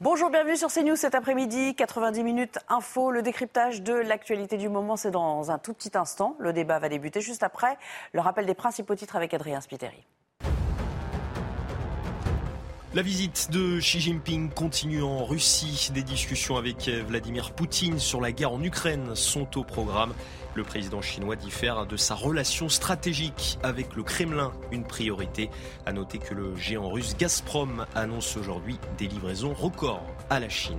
[0.00, 1.76] Bonjour, bienvenue sur CNews cet après-midi.
[1.76, 3.12] 90 minutes info.
[3.12, 6.34] Le décryptage de l'actualité du moment, c'est dans un tout petit instant.
[6.40, 7.78] Le débat va débuter juste après.
[8.12, 10.04] Le rappel des principaux titres avec Adrien Spiteri.
[12.94, 15.90] La visite de Xi Jinping continue en Russie.
[15.92, 20.14] Des discussions avec Vladimir Poutine sur la guerre en Ukraine sont au programme.
[20.54, 25.50] Le président chinois diffère de sa relation stratégique avec le Kremlin, une priorité.
[25.86, 30.78] À noter que le géant russe Gazprom annonce aujourd'hui des livraisons records à la Chine.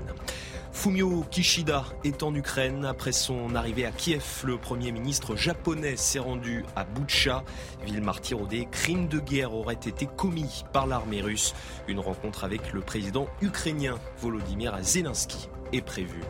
[0.76, 2.86] Fumio Kishida est en Ukraine.
[2.86, 7.44] Après son arrivée à Kiev, le Premier ministre japonais s'est rendu à Boutcha,
[7.86, 11.56] ville martyre crimes de guerre auraient été commis par l'armée russe.
[11.88, 16.22] Une rencontre avec le président ukrainien Volodymyr Zelensky est prévue.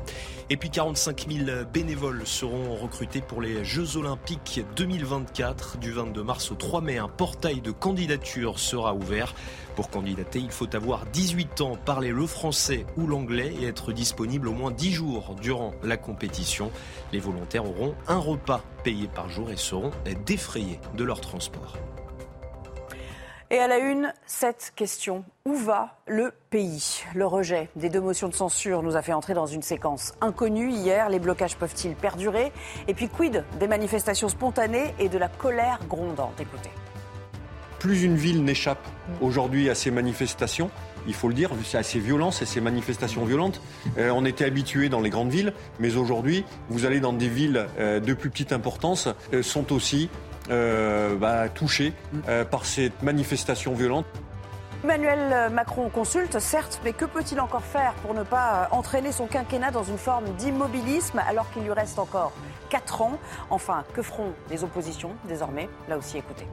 [0.50, 5.78] Et puis 45 000 bénévoles seront recrutés pour les Jeux Olympiques 2024.
[5.80, 9.34] Du 22 mars au 3 mai, un portail de candidature sera ouvert.
[9.76, 14.48] Pour candidater, il faut avoir 18 ans, parler le français ou l'anglais et être disponible
[14.48, 16.72] au moins 10 jours durant la compétition.
[17.12, 19.92] Les volontaires auront un repas payé par jour et seront
[20.26, 21.76] défrayés de leur transport.
[23.52, 25.24] Et à la une, cette question.
[25.46, 27.04] Où va le pays?
[27.14, 30.72] Le rejet des deux motions de censure nous a fait entrer dans une séquence inconnue
[30.72, 31.10] hier.
[31.10, 32.52] Les blocages peuvent-ils perdurer?
[32.88, 36.40] Et puis quid des manifestations spontanées et de la colère grondante?
[36.40, 36.72] Écoutez.
[37.78, 38.84] Plus une ville n'échappe
[39.22, 40.72] aujourd'hui à ces manifestations,
[41.08, 43.62] il faut le dire, c'est assez violent, c'est ces manifestations violentes.
[43.98, 47.68] Euh, on était habitué dans les grandes villes, mais aujourd'hui, vous allez dans des villes
[47.78, 50.10] euh, de plus petite importance, euh, sont aussi
[50.50, 51.94] euh, bah, touchés
[52.28, 54.06] euh, par cette manifestation violente.
[54.84, 59.72] Emmanuel Macron consulte, certes, mais que peut-il encore faire pour ne pas entraîner son quinquennat
[59.72, 62.34] dans une forme d'immobilisme alors qu'il lui reste encore
[62.70, 63.18] 4 ans?
[63.50, 65.70] Enfin, que feront les oppositions désormais?
[65.90, 66.46] Là aussi, écoutez.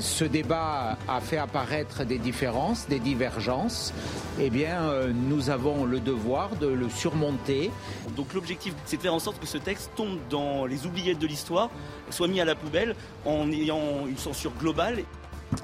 [0.00, 3.92] Ce débat a fait apparaître des différences, des divergences.
[4.38, 7.70] Eh bien, euh, nous avons le devoir de le surmonter.
[8.16, 11.26] Donc l'objectif, c'est de faire en sorte que ce texte tombe dans les oubliettes de
[11.26, 11.70] l'histoire,
[12.10, 14.98] soit mis à la poubelle en ayant une censure globale.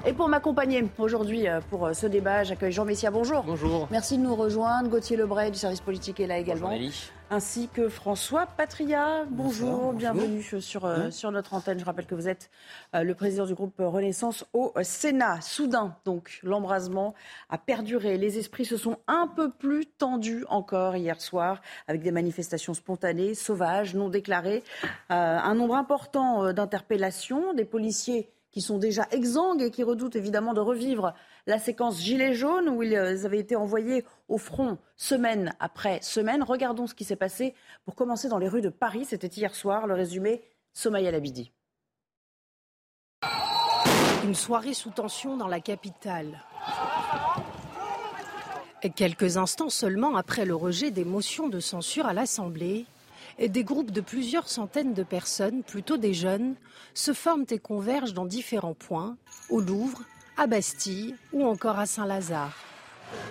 [0.05, 3.09] Et pour m'accompagner aujourd'hui euh, pour ce débat, j'accueille Jean Messia.
[3.09, 3.43] Bonjour.
[3.43, 3.87] Bonjour.
[3.89, 4.89] Merci de nous rejoindre.
[4.89, 6.69] Gauthier Lebray du service politique est là également.
[6.69, 6.91] Bonjour,
[7.29, 9.25] ainsi que François Patria.
[9.29, 11.79] Bonjour, bienvenue sur, euh, sur notre antenne.
[11.79, 12.49] Je rappelle que vous êtes
[12.95, 15.41] euh, le président du groupe Renaissance au Sénat.
[15.41, 17.13] Soudain, donc, l'embrasement
[17.49, 18.17] a perduré.
[18.17, 23.33] Les esprits se sont un peu plus tendus encore hier soir avec des manifestations spontanées,
[23.33, 24.63] sauvages, non déclarées.
[25.11, 30.15] Euh, un nombre important euh, d'interpellations, des policiers qui sont déjà exsangues et qui redoutent
[30.15, 31.13] évidemment de revivre
[31.45, 36.41] la séquence Gilets jaunes où ils avaient été envoyés au front semaine après semaine.
[36.41, 37.53] Regardons ce qui s'est passé
[37.85, 39.05] pour commencer dans les rues de Paris.
[39.05, 39.85] C'était hier soir.
[39.85, 40.41] Le résumé,
[40.73, 41.51] Somaya Labidi.
[44.23, 46.43] Une soirée sous tension dans la capitale.
[48.95, 52.87] Quelques instants seulement après le rejet des motions de censure à l'Assemblée,
[53.39, 56.55] des groupes de plusieurs centaines de personnes, plutôt des jeunes,
[56.93, 59.17] se forment et convergent dans différents points,
[59.49, 60.01] au Louvre,
[60.37, 62.55] à Bastille ou encore à Saint-Lazare.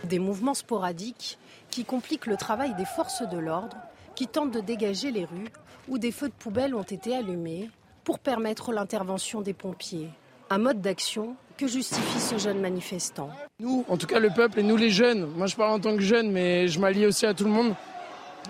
[0.05, 1.39] Des mouvements sporadiques
[1.71, 3.77] qui compliquent le travail des forces de l'ordre,
[4.15, 5.51] qui tentent de dégager les rues
[5.89, 7.71] où des feux de poubelle ont été allumés
[8.05, 10.09] pour permettre l'intervention des pompiers.
[10.51, 13.31] Un mode d'action que justifie ce jeune manifestant.
[13.61, 15.97] Nous, en tout cas le peuple et nous les jeunes, moi je parle en tant
[15.97, 17.75] que jeune mais je m'allie aussi à tout le monde,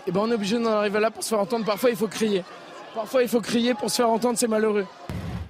[0.07, 1.65] et ben on est obligé d'en arriver là pour se faire entendre.
[1.65, 2.45] Parfois il faut crier.
[2.95, 4.87] Parfois il faut crier pour se faire entendre, c'est malheureux.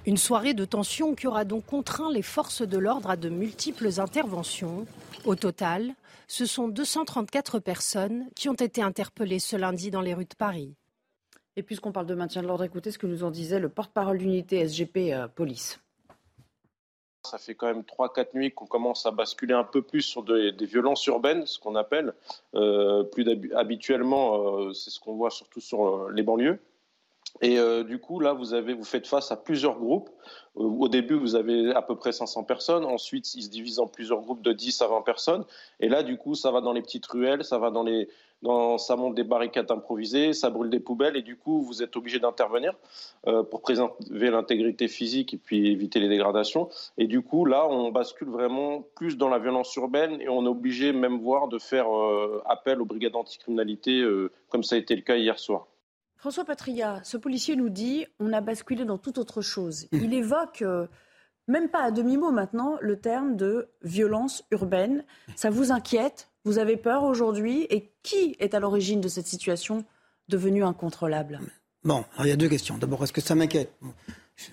[0.05, 3.99] Une soirée de tension qui aura donc contraint les forces de l'ordre à de multiples
[3.99, 4.85] interventions.
[5.25, 5.93] Au total,
[6.27, 10.75] ce sont 234 personnes qui ont été interpellées ce lundi dans les rues de Paris.
[11.57, 14.19] Et puisqu'on parle de maintien de l'ordre, écoutez ce que nous en disait le porte-parole
[14.19, 15.79] d'unité SGP euh, Police.
[17.27, 20.51] Ça fait quand même 3-4 nuits qu'on commence à basculer un peu plus sur des,
[20.65, 22.13] violences urbaines, ce qu'on appelle.
[22.55, 23.25] Euh, plus
[23.55, 26.59] habituellement, euh, c'est ce qu'on voit surtout sur euh, les banlieues.
[27.41, 30.09] Et euh, du coup, là, vous, avez, vous faites face à plusieurs groupes.
[30.57, 32.85] Euh, au début, vous avez à peu près 500 personnes.
[32.85, 35.45] Ensuite, ils se divisent en plusieurs groupes de 10 à 20 personnes.
[35.79, 38.09] Et là, du coup, ça va dans les petites ruelles, ça va dans les,
[38.77, 41.15] ça monte des barricades improvisées, ça brûle des poubelles.
[41.15, 42.73] Et du coup, vous êtes obligé d'intervenir
[43.27, 46.69] euh, pour préserver l'intégrité physique et puis éviter les dégradations.
[46.97, 50.49] Et du coup, là, on bascule vraiment plus dans la violence urbaine et on est
[50.49, 51.87] obligé même voir de faire
[52.45, 54.03] appel aux brigades anticriminalité,
[54.49, 55.67] comme ça a été le cas hier soir.
[56.17, 59.87] François Patria, ce policier nous dit on a basculé dans toute autre chose.
[59.91, 60.87] Il évoque, euh,
[61.47, 65.05] même pas à demi-mot maintenant, le terme de violence urbaine.
[65.35, 66.29] Ça vous inquiète?
[66.43, 67.67] Vous avez peur aujourd'hui?
[67.69, 69.85] Et qui est à l'origine de cette situation
[70.27, 71.39] devenue incontrôlable?
[71.83, 72.77] Bon, il y a deux questions.
[72.79, 73.71] D'abord, est-ce que ça m'inquiète?
[74.35, 74.45] Je,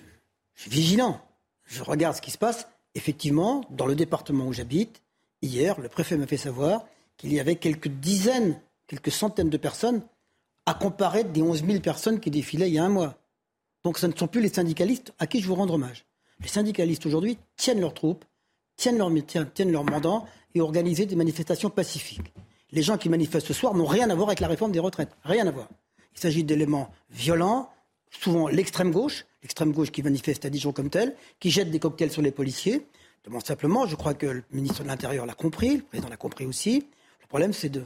[0.53, 1.19] je suis vigilant.
[1.65, 2.67] Je regarde ce qui se passe.
[2.93, 5.01] Effectivement, dans le département où j'habite,
[5.41, 6.85] hier, le préfet m'a fait savoir
[7.17, 10.03] qu'il y avait quelques dizaines, quelques centaines de personnes
[10.65, 13.15] à comparer des 11 000 personnes qui défilaient il y a un mois.
[13.83, 16.05] Donc ce ne sont plus les syndicalistes à qui je veux rendre hommage.
[16.41, 18.25] Les syndicalistes aujourd'hui tiennent leurs troupes,
[18.75, 19.11] tiennent leur,
[19.53, 20.23] tiennent leur mandat
[20.53, 22.33] et organisent des manifestations pacifiques.
[22.71, 25.15] Les gens qui manifestent ce soir n'ont rien à voir avec la réforme des retraites.
[25.23, 25.69] Rien à voir.
[26.15, 27.69] Il s'agit d'éléments violents,
[28.09, 32.11] souvent l'extrême gauche, l'extrême gauche qui manifeste à Dijon comme tel, qui jette des cocktails
[32.11, 32.87] sur les policiers.
[33.23, 36.45] demande simplement, je crois que le ministre de l'Intérieur l'a compris, le président l'a compris
[36.45, 36.87] aussi.
[37.21, 37.83] Le problème, c'est de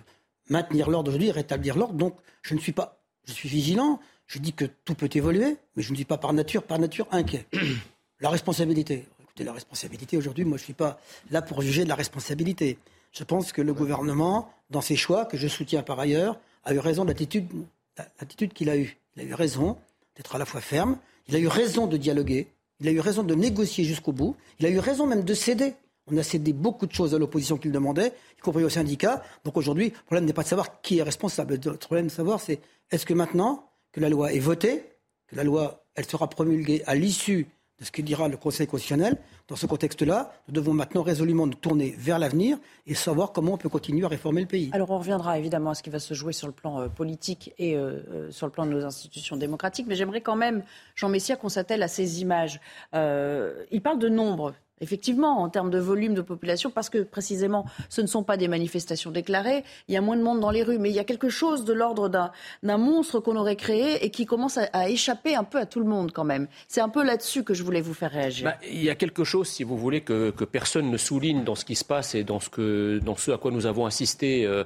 [0.49, 1.93] maintenir l'ordre aujourd'hui, rétablir l'ordre.
[1.93, 3.99] Donc, je ne suis pas, je suis vigilant.
[4.27, 7.07] Je dis que tout peut évoluer, mais je ne suis pas par nature, par nature
[7.11, 7.47] inquiet.
[8.19, 9.07] la responsabilité.
[9.23, 10.99] Écoutez, la responsabilité aujourd'hui, moi, je ne suis pas
[11.31, 12.77] là pour juger de la responsabilité.
[13.11, 16.79] Je pense que le gouvernement, dans ses choix, que je soutiens par ailleurs, a eu
[16.79, 18.97] raison de l'attitude qu'il a eue.
[19.15, 19.77] Il a eu raison
[20.15, 20.97] d'être à la fois ferme.
[21.27, 22.47] Il a eu raison de dialoguer.
[22.79, 24.35] Il a eu raison de négocier jusqu'au bout.
[24.59, 25.73] Il a eu raison même de céder.
[26.11, 29.21] On a cédé beaucoup de choses à l'opposition qu'il demandait, y compris aux syndicats.
[29.43, 31.59] Donc aujourd'hui, le problème n'est pas de savoir qui est responsable.
[31.63, 32.59] Le problème de savoir, c'est
[32.91, 34.83] est-ce que maintenant que la loi est votée,
[35.27, 37.47] que la loi, elle sera promulguée à l'issue
[37.79, 39.17] de ce que dira le Conseil constitutionnel.
[39.47, 43.57] Dans ce contexte-là, nous devons maintenant résolument nous tourner vers l'avenir et savoir comment on
[43.57, 44.69] peut continuer à réformer le pays.
[44.73, 47.53] Alors on reviendra évidemment à ce qui va se jouer sur le plan euh, politique
[47.57, 50.63] et euh, euh, sur le plan de nos institutions démocratiques, mais j'aimerais quand même,
[50.95, 52.59] Jean Messia, qu'on s'attelle à ces images.
[52.93, 58.01] il parle de nombre effectivement, en termes de volume de population, parce que précisément, ce
[58.01, 59.63] ne sont pas des manifestations déclarées.
[59.87, 61.65] Il y a moins de monde dans les rues, mais il y a quelque chose
[61.65, 65.65] de l'ordre d'un monstre qu'on aurait créé et qui commence à, échapper un peu à
[65.65, 66.47] tout le monde quand même.
[66.67, 68.45] C'est un peu là-dessus que je voulais vous faire réagir.
[68.45, 71.65] Bah, il y a quelque chose, si vous voulez, que, personne ne souligne dans ce
[71.65, 74.63] qui se passe et dans ce, à quoi nous avons assisté euh,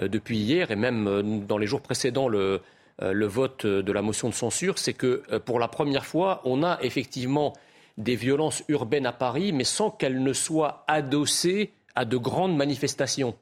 [0.00, 2.60] euh, depuis hier et même euh, dans les jours précédents le
[3.26, 7.52] vote de la motion de censure, c'est que pour la première fois, on a effectivement
[7.96, 13.34] des violences urbaines à Paris, mais sans qu'elles ne soient adossées à de grandes manifestations.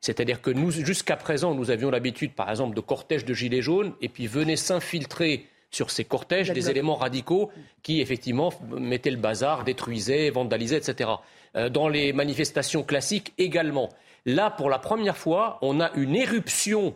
[0.00, 3.94] C'est-à-dire que nous, jusqu'à présent, nous avions l'habitude, par exemple, de cortèges de gilets jaunes,
[4.00, 7.50] et puis venaient s'infiltrer sur ces cortèges des éléments radicaux
[7.82, 11.10] qui, effectivement, mettaient le bazar, détruisaient, vandalisaient, etc.
[11.56, 13.88] Euh, dans les manifestations classiques également.
[14.24, 16.94] Là, pour la première fois, on a une éruption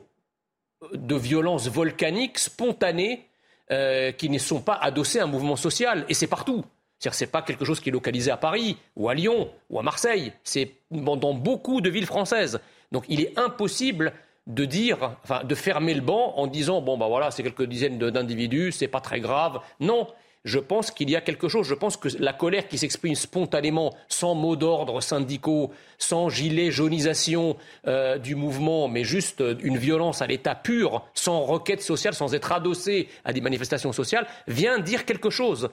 [0.92, 3.27] de violence volcanique spontanée
[3.70, 6.04] euh, qui ne sont pas adossés à un mouvement social.
[6.08, 6.64] Et c'est partout.
[6.98, 9.82] C'est-à-dire c'est pas quelque chose qui est localisé à Paris ou à Lyon ou à
[9.82, 10.32] Marseille.
[10.42, 12.60] C'est dans beaucoup de villes françaises.
[12.90, 14.12] Donc il est impossible
[14.46, 17.98] de dire, enfin, de fermer le banc en disant bon bah voilà c'est quelques dizaines
[17.98, 19.60] d'individus, c'est pas très grave.
[19.78, 20.08] Non,
[20.48, 21.68] je pense qu'il y a quelque chose.
[21.68, 27.56] Je pense que la colère qui s'exprime spontanément, sans mot d'ordre syndicaux, sans gilet jaunisation
[27.86, 32.50] euh, du mouvement, mais juste une violence à l'état pur, sans requête sociale, sans être
[32.50, 35.68] adossée à des manifestations sociales, vient dire quelque chose.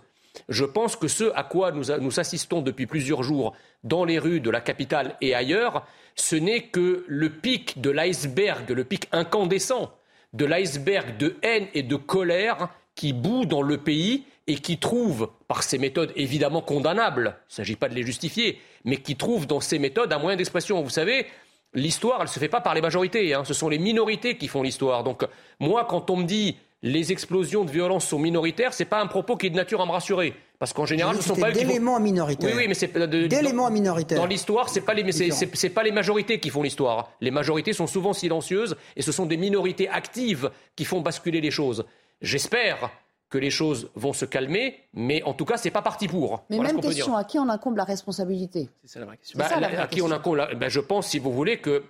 [0.50, 3.54] Je pense que ce à quoi nous, nous assistons depuis plusieurs jours
[3.85, 8.69] dans les rues de la capitale et ailleurs, ce n'est que le pic de l'iceberg,
[8.69, 9.94] le pic incandescent
[10.33, 15.30] de l'iceberg de haine et de colère qui bout dans le pays et qui trouve,
[15.47, 19.47] par ces méthodes évidemment condamnables, il ne s'agit pas de les justifier, mais qui trouve
[19.47, 20.81] dans ces méthodes un moyen d'expression.
[20.81, 21.25] Vous savez,
[21.73, 23.44] l'histoire, elle ne se fait pas par les majorités, hein.
[23.44, 25.04] ce sont les minorités qui font l'histoire.
[25.04, 25.25] Donc
[25.59, 29.07] moi, quand on me dit les explosions de violence sont minoritaires, ce n'est pas un
[29.07, 30.35] propos qui est de nature à me rassurer.
[30.59, 32.49] Parce qu'en général, ce ne sont pas d'éléments minoritaires.
[32.49, 34.19] Oui, oui, mais c'est d'éléments minoritaires.
[34.19, 37.11] Dans l'histoire, c'est pas les c'est pas les majorités qui font l'histoire.
[37.19, 41.52] Les majorités sont souvent silencieuses et ce sont des minorités actives qui font basculer les
[41.52, 41.85] choses.
[42.21, 42.90] J'espère
[43.30, 46.46] que les choses vont se calmer, mais en tout cas, c'est pas parti pour.
[46.50, 48.70] Mais même question, à qui on incombe la responsabilité?
[48.84, 49.40] C'est ça la vraie question.
[49.40, 51.84] Bah, à qui on incombe bah, Je pense, si vous voulez, que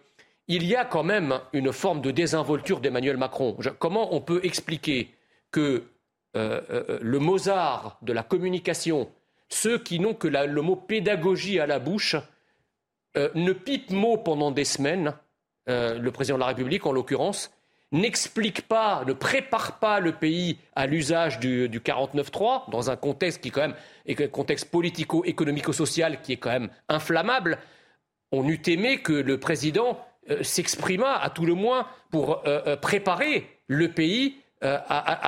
[0.47, 3.57] il y a quand même une forme de désinvolture d'Emmanuel Macron.
[3.79, 5.13] comment on peut expliquer
[5.51, 5.83] que
[6.35, 9.09] euh, euh, le Mozart de la communication,
[9.49, 12.15] ceux qui n'ont que le mot pédagogie à la bouche,
[13.17, 15.13] euh, ne pipent mot pendant des semaines,
[15.67, 17.51] le président de la République en l'occurrence,
[17.91, 23.41] n'explique pas, ne prépare pas le pays à l'usage du, du 49-3, dans un contexte
[23.41, 23.75] qui quand même
[24.07, 27.57] un contexte politico-économico-social qui est quand même inflammable,
[28.31, 29.99] on eût aimé que le président
[30.29, 34.37] euh, s'exprimât à tout le moins pour euh, euh, préparer le pays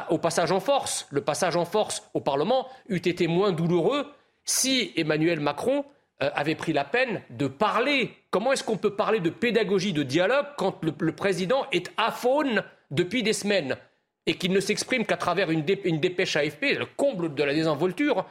[0.10, 1.06] au passage en force.
[1.12, 4.08] Le passage en force au Parlement eût été moins douloureux
[4.46, 5.86] si Emmanuel Macron
[6.19, 8.12] avait pris la peine de parler.
[8.31, 13.24] Comment est-ce qu'on peut parler de pédagogie, de dialogue quand le, président est aphone depuis
[13.24, 13.77] des semaines
[14.25, 18.25] et qu'il ne s'exprime qu'à travers une, dépêche AFP, le comble de la désinvolture,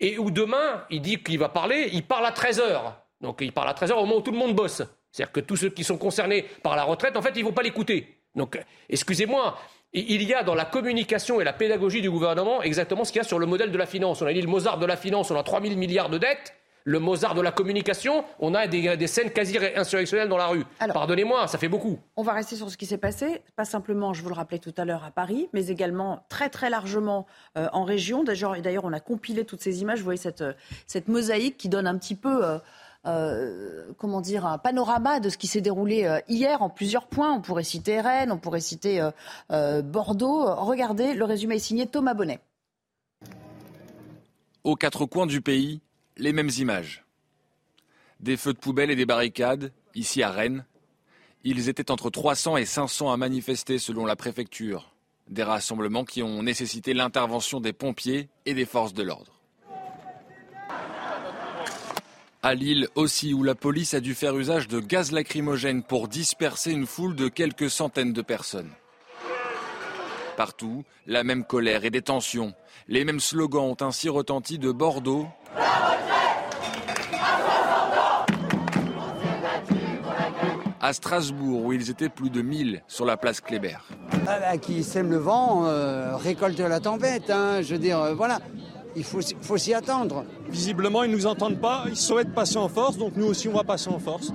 [0.00, 3.02] et où demain, il dit qu'il va parler, il parle à 13 heures.
[3.20, 4.82] Donc il parle à 13 heures au moment où tout le monde bosse.
[5.10, 7.52] C'est-à-dire que tous ceux qui sont concernés par la retraite, en fait, ils ne vont
[7.52, 8.18] pas l'écouter.
[8.34, 8.58] Donc,
[8.88, 9.58] excusez-moi,
[9.92, 13.24] il y a dans la communication et la pédagogie du gouvernement exactement ce qu'il y
[13.24, 14.22] a sur le modèle de la finance.
[14.22, 16.54] On a dit le Mozart de la finance, on a 3 000 milliards de dettes.
[16.84, 20.64] Le Mozart de la communication, on a des, scènes quasi insurrectionnelles dans la rue.
[20.78, 21.98] Pardonnez-moi, ça fait beaucoup.
[22.16, 24.74] On va rester sur ce qui s'est passé, pas simplement, je vous le rappelais tout
[24.76, 28.24] à l'heure, à Paris, mais également très très largement euh, en région.
[28.24, 29.98] D'ailleurs, on a compilé toutes ces images.
[29.98, 30.52] Vous voyez cette, euh,
[30.86, 32.44] cette mosaïque qui donne un petit peu...
[32.44, 32.58] Euh,
[33.04, 37.32] euh, comment dire, un panorama de ce qui s'est déroulé euh, hier en plusieurs points.
[37.32, 39.10] On pourrait citer Rennes, on pourrait citer
[39.50, 40.54] euh, Bordeaux.
[40.54, 42.38] Regardez, le résumé est signé Thomas Bonnet.
[44.62, 45.80] Aux quatre coins du pays,
[46.16, 47.04] les mêmes images.
[48.20, 50.64] Des feux de poubelle et des barricades, ici à Rennes.
[51.44, 54.94] Ils étaient entre 300 et 500 à manifester selon la préfecture.
[55.28, 59.40] Des rassemblements qui ont nécessité l'intervention des pompiers et des forces de l'ordre.
[62.44, 66.72] À Lille aussi, où la police a dû faire usage de gaz lacrymogène pour disperser
[66.72, 68.70] une foule de quelques centaines de personnes.
[70.36, 72.54] Partout, la même colère et des tensions.
[72.88, 75.28] Les mêmes slogans ont ainsi retenti de Bordeaux.
[80.92, 83.78] À Strasbourg, où ils étaient plus de 1000 sur la place Kléber.
[84.26, 87.30] Ah bah, qui sème le vent, euh, récolte la tempête.
[87.30, 87.62] Hein.
[87.62, 88.40] je veux dire, euh, voilà
[88.94, 89.22] il faut,
[89.56, 90.26] s'y attendre.
[90.50, 93.54] Visiblement, ils ne nous entendent pas, ils souhaitent passer en force, donc nous aussi, on
[93.54, 94.34] va passer en force.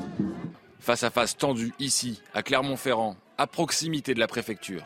[0.79, 4.83] Face à face tendu ici, à Clermont-Ferrand, à proximité de la préfecture.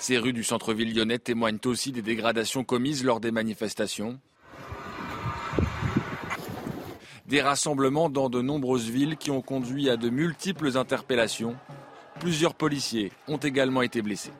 [0.00, 4.18] Ces rues du centre-ville lyonnais témoignent aussi des dégradations commises lors des manifestations.
[7.28, 11.56] Des rassemblements dans de nombreuses villes qui ont conduit à de multiples interpellations.
[12.20, 14.32] Plusieurs policiers ont également été blessés.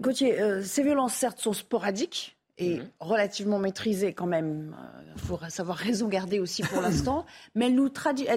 [0.00, 2.90] Gauthier, euh, ces violences, certes, sont sporadiques et mhm.
[2.98, 4.74] relativement maîtrisées quand même.
[5.14, 7.24] Il faut savoir raison garder aussi pour l'instant.
[7.54, 7.88] mais elles nous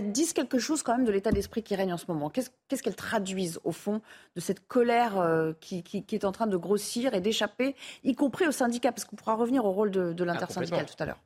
[0.02, 2.30] disent quelque chose quand même de l'état d'esprit qui règne en ce moment.
[2.30, 4.02] Qu'est-ce qu'elles traduisent au fond
[4.36, 8.52] de cette colère euh, qui, est en train de grossir et d'échapper, y compris aux
[8.52, 11.20] syndicats Parce qu'on pourra revenir au rôle de, de ah, l'intersyndical tout à l'heure.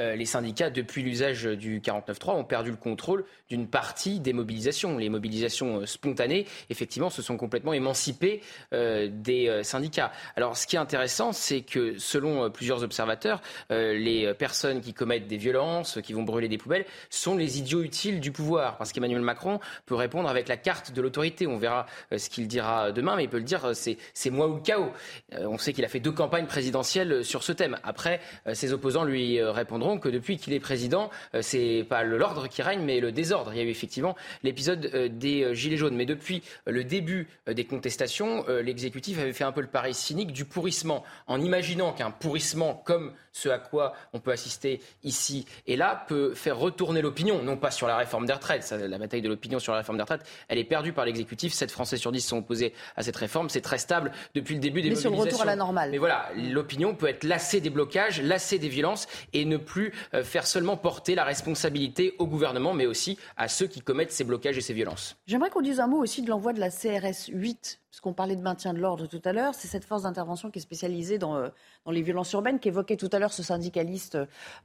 [0.00, 4.96] Euh, les syndicats, depuis l'usage du 49.3, ont perdu le contrôle d'une partie des mobilisations.
[4.96, 8.40] Les mobilisations euh, spontanées, effectivement, se sont complètement émancipées
[8.72, 10.10] euh, des syndicats.
[10.34, 15.36] Alors, ce qui est intéressant, c'est que, selon plusieurs observateurs, les personnes qui commettent des
[15.36, 18.76] violences, qui vont brûler des poubelles, sont les idiots utiles du pouvoir.
[18.78, 21.46] Parce qu'Emmanuel Macron peut répondre avec la carte de l'autorité.
[21.46, 24.62] On verra ce qu'il dira demain, mais il peut le dire, c'est moi ou le
[24.62, 24.92] chaos.
[25.32, 27.78] on sait qu'il a fait deux campagnes présidentielles sur ce thème.
[27.82, 28.20] Après,
[28.52, 29.38] ses opposants lui
[29.82, 33.52] que depuis qu'il est président, euh, c'est pas l'ordre qui règne, mais le désordre.
[33.52, 35.96] Il y a eu effectivement l'épisode euh, des euh, Gilets jaunes.
[35.96, 40.44] Mais depuis le début des contestations, l'exécutif avait fait un peu le pari cynique du
[40.44, 46.04] pourrissement, en imaginant qu'un pourrissement comme ce à quoi on peut assister ici et là
[46.06, 48.70] peut faire retourner l'opinion, non pas sur la réforme des retraites.
[48.70, 51.52] la bataille de l'opinion sur la réforme des retraites, elle est perdue par l'exécutif.
[51.52, 53.48] 7 Français sur 10 sont opposés à cette réforme.
[53.48, 55.10] C'est très stable depuis le début des Mais mobilisations.
[55.10, 55.90] sur le retour à la normale.
[55.90, 59.71] Mais voilà, l'opinion peut être lassée des blocages, lassée des violences et ne plus
[60.14, 64.24] euh, faire seulement porter la responsabilité au gouvernement, mais aussi à ceux qui commettent ces
[64.24, 65.16] blocages et ces violences.
[65.26, 68.40] J'aimerais qu'on dise un mot aussi de l'envoi de la CRS 8 puisqu'on parlait de
[68.40, 71.48] maintien de l'ordre tout à l'heure, c'est cette force d'intervention qui est spécialisée dans, euh,
[71.84, 74.16] dans les violences urbaines, qu'évoquait tout à l'heure ce syndicaliste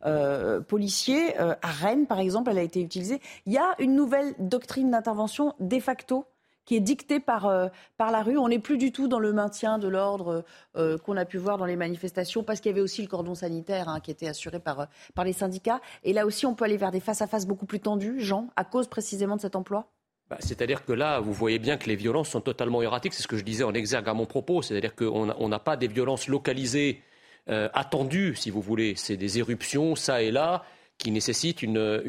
[0.05, 1.37] euh, policier.
[1.37, 3.19] À Rennes, par exemple, elle a été utilisée.
[3.45, 6.25] Il y a une nouvelle doctrine d'intervention de facto
[6.67, 7.51] qui est dictée par,
[7.97, 8.37] par la rue.
[8.37, 10.45] On n'est plus du tout dans le maintien de l'ordre
[10.75, 13.89] qu'on a pu voir dans les manifestations, parce qu'il y avait aussi le cordon sanitaire
[13.89, 15.81] hein, qui était assuré par, par les syndicats.
[16.03, 18.63] Et là aussi, on peut aller vers des face-à-face -face beaucoup plus tendus, Jean, à
[18.63, 19.87] cause précisément de cet emploi?
[20.29, 23.13] Bah, c'est-à-dire que là, vous voyez bien que les violences sont totalement erratiques.
[23.13, 24.61] C'est ce que je disais en exergue à mon propos.
[24.61, 27.01] C'est-à-dire qu'on n'a pas des violences localisées
[27.49, 28.95] euh, attendues, si vous voulez.
[28.97, 30.65] C'est des éruptions, ça et là,
[30.97, 32.03] qui nécessitent une,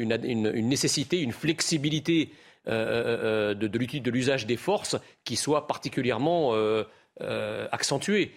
[0.67, 6.53] nécessité, une flexibilité euh, euh, de, de l'usage des forces qui soit particulièrement
[7.71, 8.33] accentuée.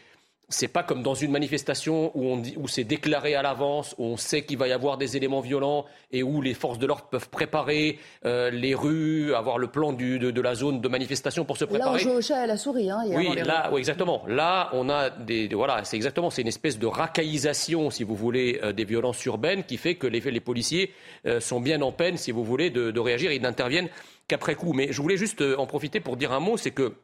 [0.49, 4.05] C'est pas comme dans une manifestation où, on dit, où c'est déclaré à l'avance, où
[4.05, 7.07] on sait qu'il va y avoir des éléments violents et où les forces de l'ordre
[7.11, 11.45] peuvent préparer euh, les rues, avoir le plan du, de, de, la zone de manifestation
[11.45, 11.91] pour se préparer.
[11.91, 12.91] Là, on joue au chat et à la souris.
[12.91, 14.25] Hein, oui, là, oui, exactement.
[14.29, 18.61] Là, on a des, voilà, c'est exactement, c'est une espèce de racaillisation, si vous voulez,
[18.63, 20.93] euh, des violences urbaines qui fait que les, les policiers
[21.27, 23.33] euh, sont bien en peine, si vous voulez, de, de réagir.
[23.33, 23.89] Ils n'interviennent
[24.29, 24.73] qu'après coup.
[24.75, 26.95] Mais je voulais juste en profiter pour dire un mot, c'est que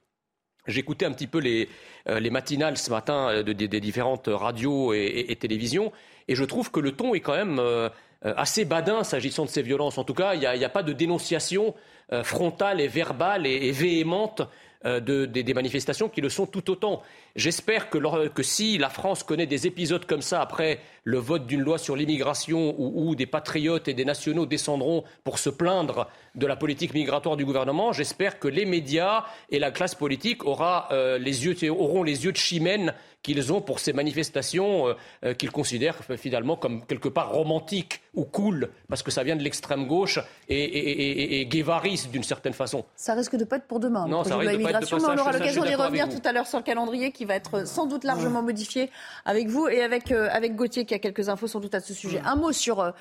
[0.69, 1.69] J'écoutais un petit peu les,
[2.09, 5.93] euh, les matinales ce matin euh, de, de, des différentes radios et, télévisions,
[6.29, 7.89] et je trouve que le ton est quand même euh,
[8.23, 9.97] assez badin s'agissant de ces violences.
[9.97, 11.75] En tout cas, il n'y a, a, pas de dénonciation
[12.23, 14.43] frontale et verbale et, véhémente
[14.85, 17.03] de, des, manifestations qui le sont tout autant.
[17.37, 21.79] J'espère que, si la France connaît des épisodes comme ça après le vote d'une loi
[21.79, 26.55] sur l'immigration où, où, des patriotes et des nationaux descendront pour se plaindre de la
[26.55, 31.47] politique migratoire du gouvernement, j'espère que les médias et la classe politique aura, euh, les
[31.47, 36.57] yeux, auront les yeux de chimène qu'ils ont pour ces manifestations euh, qu'ils considèrent finalement
[36.57, 40.91] comme quelque part romantiques ou cool, parce que ça vient de l'extrême gauche et, et,
[40.91, 42.85] et, et guévariste d'une certaine façon.
[42.97, 44.07] Ça risque de pas être pour demain.
[44.07, 46.33] Non, ça risque de pas être de passage, on aura l'occasion d'y revenir tout à
[46.33, 48.47] l'heure sur le calendrier qui va être sans doute largement ouais.
[48.47, 48.91] modifié
[49.25, 51.95] avec vous et avec, euh, avec Gauthier qui a quelques infos sans doute à ce
[51.95, 52.19] sujet.
[52.19, 52.27] Ouais.
[52.27, 52.93] Un mot sur euh,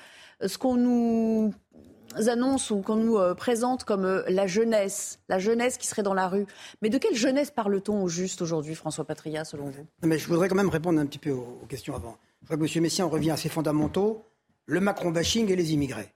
[0.44, 1.52] ce qu'on nous
[2.26, 6.14] annonce ou qu'on nous euh, présente comme euh, la jeunesse, la jeunesse qui serait dans
[6.14, 6.46] la rue.
[6.82, 9.86] Mais de quelle jeunesse parle-t-on au juste aujourd'hui, François Patria, selon vous?
[10.02, 12.16] Non, mais Je voudrais quand même répondre un petit peu aux, aux questions avant.
[12.42, 12.82] Je crois que M.
[12.82, 14.24] Messiaen revient à ses fondamentaux,
[14.66, 16.12] le Macron-bashing et les immigrés.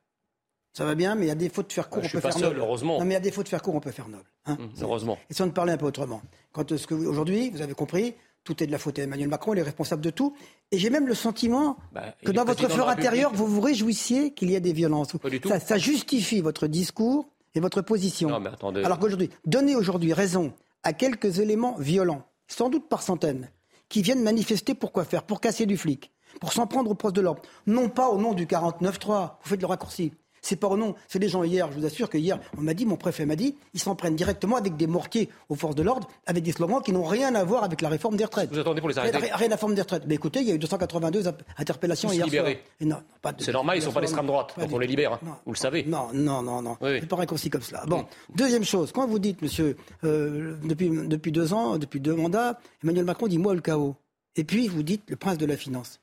[0.72, 2.20] Ça va bien, mais il y a des fautes de faire court, bah, on peut
[2.20, 2.60] faire seul, noble.
[2.60, 2.98] Heureusement.
[2.98, 4.24] Non, mais il y a des fautes de faire court, on peut faire noble.
[4.46, 5.18] Hein mmh, heureusement.
[5.28, 6.22] Et si on parlait un peu autrement.
[6.52, 9.54] Quand ce que aujourd'hui, vous avez compris, tout est de la faute à Emmanuel Macron,
[9.54, 10.34] il est responsable de tout.
[10.70, 14.50] Et j'ai même le sentiment bah, que dans votre fort intérieur, vous vous réjouissiez qu'il
[14.50, 15.12] y ait des violences.
[15.12, 15.48] Pas du tout.
[15.48, 18.28] Ça, ça justifie votre discours et votre position.
[18.28, 18.82] Non, mais attendez.
[18.82, 23.50] Alors qu'aujourd'hui, donnez aujourd'hui raison à quelques éléments violents, sans doute par centaines,
[23.88, 27.14] qui viennent manifester pour quoi faire Pour casser du flic, pour s'en prendre au poste
[27.14, 27.42] de l'ordre.
[27.66, 30.12] Non pas au nom du 49-3, vous faites le raccourci.
[30.42, 30.96] C'est pas au nom.
[31.08, 33.36] C'est des gens hier, je vous assure que hier, on m'a dit, mon préfet m'a
[33.36, 36.82] dit, ils s'en prennent directement avec des mortiers aux forces de l'ordre, avec des slogans
[36.82, 38.50] qui n'ont rien à voir avec la réforme des retraites.
[38.52, 40.02] Vous attendez pour les arrêter Rien, rien à la réforme des retraites.
[40.08, 42.60] Mais écoutez, il y a eu 282 interpellations Tous hier libérés.
[42.80, 42.90] soir.
[42.98, 45.18] Non, pas de, C'est normal, ils sont pas d'extrême droite, donc on les libère.
[45.22, 45.34] Non.
[45.46, 45.84] Vous le savez.
[45.84, 46.76] Non, non, non, non.
[46.80, 46.98] Oui.
[47.00, 47.84] C'est pas raccourci comme cela.
[47.86, 52.58] Bon, deuxième chose, quand vous dites, monsieur, euh, depuis, depuis deux ans, depuis deux mandats,
[52.82, 53.94] Emmanuel Macron dit moi le chaos.
[54.34, 56.00] Et puis vous dites le prince de la finance.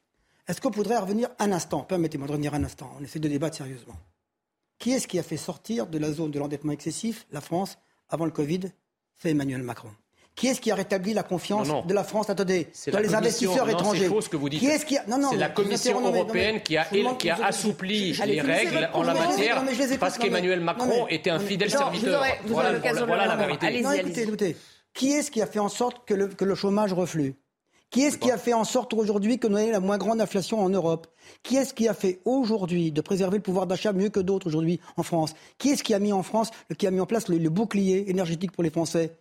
[0.47, 1.81] Est-ce qu'on pourrait revenir un instant?
[1.81, 2.89] Permettez-moi de revenir un instant.
[2.99, 3.95] On essaie de débattre sérieusement.
[4.79, 7.77] Qui est-ce qui a fait sortir de la zone de l'endettement excessif la France
[8.09, 8.61] avant le Covid
[9.17, 9.89] C'est Emmanuel Macron.
[10.35, 11.85] Qui est-ce qui a rétabli la confiance non, non.
[11.85, 14.03] de la France Attendez, dans la les investisseurs non, étrangers.
[14.03, 14.61] C'est faux ce que vous dites.
[14.61, 15.05] Qui est-ce qui a...
[15.05, 19.61] Non, non, c'est la Commission européenne qui a, qui assoupli les règles en la matière
[19.99, 21.99] parce qu'Emmanuel Macron était un fidèle serviteur.
[21.99, 23.67] vous aurez- vous voilà aurez la vérité.
[23.67, 24.57] Allez-y, écoutez, écoutez.
[24.93, 27.35] Qui est-ce qui a fait en sorte que le, que le chômage reflue
[27.91, 30.59] Qui est-ce qui a fait en sorte aujourd'hui que nous ayons la moins grande inflation
[30.59, 31.07] en Europe?
[31.41, 34.79] Qui est-ce qui a fait aujourd'hui de préserver le pouvoir d'achat mieux que d'autres aujourd'hui
[34.95, 35.33] en France?
[35.57, 38.09] Qui est-ce qui a mis en France, qui a mis en place le, le bouclier
[38.11, 39.17] énergétique pour les Français?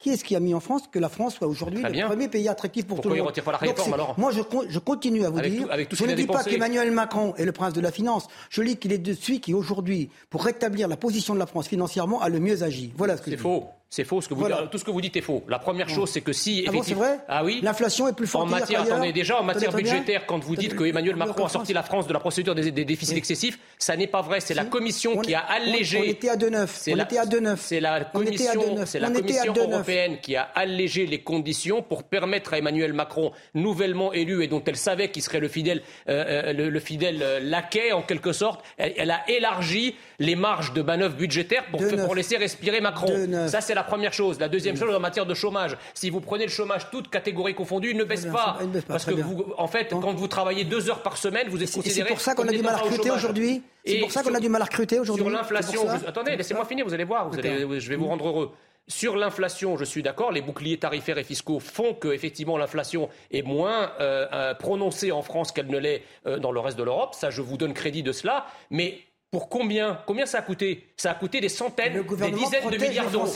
[0.00, 2.48] Qui est-ce qui a mis en France que la France soit aujourd'hui le premier pays
[2.48, 3.28] attractif pour Pourquoi tout le il monde?
[3.30, 4.14] retire pas la réforme, alors?
[4.16, 5.64] Moi, je, con- je continue à vous Avec dire.
[5.64, 7.90] tout- avec tout ce je ne dis pas qu'Emmanuel Macron est le prince de la
[7.90, 8.28] finance.
[8.50, 11.66] Je dis qu'il est de celui qui aujourd'hui, pour rétablir la position de la France
[11.66, 12.92] financièrement, a le mieux agi.
[12.96, 13.42] Voilà ce que je C'est dis.
[13.90, 14.20] C'est faux.
[14.20, 14.66] Ce que vous Voilà.
[14.70, 15.42] tout ce que vous dites est faux.
[15.48, 18.26] La première chose, c'est que si Ah bon, effectivement, vrai ah oui, L'inflation est plus
[18.26, 21.46] en forte hier matière, attendez, déjà en matière budgétaire, quand vous dites que Emmanuel Macron
[21.46, 23.18] a sorti la France de la procédure des, des déficits Oui.
[23.18, 24.40] excessifs, ça n'est pas vrai.
[24.40, 24.68] C'est la Si.
[24.68, 25.98] Commission On qui est- a allégé.
[26.00, 26.68] On, était à 2,9.
[26.74, 27.56] C'est On la- était à 2,9.
[27.62, 28.84] C'est la Commission, 2,9.
[28.86, 29.72] c'est la Commission 2,9.
[29.72, 34.62] européenne qui a allégé les conditions pour permettre à Emmanuel Macron, nouvellement élu et dont
[34.66, 38.32] elle savait qu'il serait le fidèle, euh, euh, le, le fidèle euh, laquais en quelque
[38.32, 42.04] sorte, elle, elle a élargi les marges de manœuvre budgétaires pour, 2,9.
[42.04, 43.06] pour laisser respirer Macron.
[43.08, 43.48] 2,9.
[43.48, 44.38] Ça c'est la première chose.
[44.38, 47.90] La deuxième chose en matière de chômage, si vous prenez le chômage toutes catégories confondues,
[47.92, 48.58] il ne baisse bien, pas.
[48.66, 49.24] baisse Parce que bien.
[49.24, 52.08] vous, en fait, quand vous travaillez deux heures par semaine, vous êtes Et c'est considéré.
[52.08, 53.62] pour ça qu'on a du mal à recruter aujourd'hui.
[53.84, 55.24] C'est pour ça qu'on a du mal à recruter aujourd'hui.
[55.24, 58.50] Sur l'inflation, attendez, laissez-moi finir, vous allez voir, vous allez- je vais vous rendre heureux.
[58.90, 63.42] Sur l'inflation, je suis d'accord, les boucliers tarifaires et fiscaux font que effectivement l'inflation est
[63.42, 67.14] moins euh, euh, prononcée en France qu'elle ne l'est euh, dans le reste de l'Europe.
[67.14, 68.46] Ça, je vous donne crédit de cela.
[68.70, 68.98] Mais
[69.30, 70.88] pour combien Combien ça a coûté?
[70.96, 73.26] Ça a coûté des centaines, des dizaines de milliards d'euros.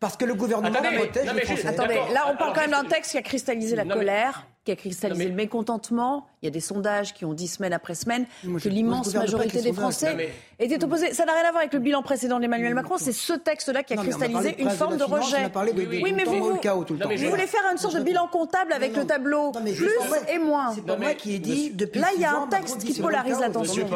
[0.00, 1.66] Parce que le gouvernement Attendez, protège non, les Français.
[1.66, 4.00] Attendez, là on parle Alors, quand même d'un texte qui a cristallisé la Non, mais-
[4.00, 6.26] colère, qui a cristallisé Non, mais- le mécontentement.
[6.40, 9.60] Il y a des sondages qui ont dit semaine après semaine Moi, que l'immense majorité
[9.60, 9.74] des.
[9.74, 11.12] Français Non, mais- étaient opposés.
[11.12, 13.92] Ça n'a rien à voir avec le bilan précédent d'Emmanuel Macron, c'est ce texte-là qui
[13.92, 15.42] a cristallisé de une forme de de finance, rejet.
[15.42, 16.00] on a parlé de- Oui, oui.
[16.02, 19.04] Oui, mais vous, vous, vous je- voulez faire une sorte de bilan comptable avec le
[19.06, 19.90] tableau plus
[20.32, 20.72] et moins.
[20.74, 23.86] C'est pas moi qui ai dit Là, il y a un texte qui polarise l'attention.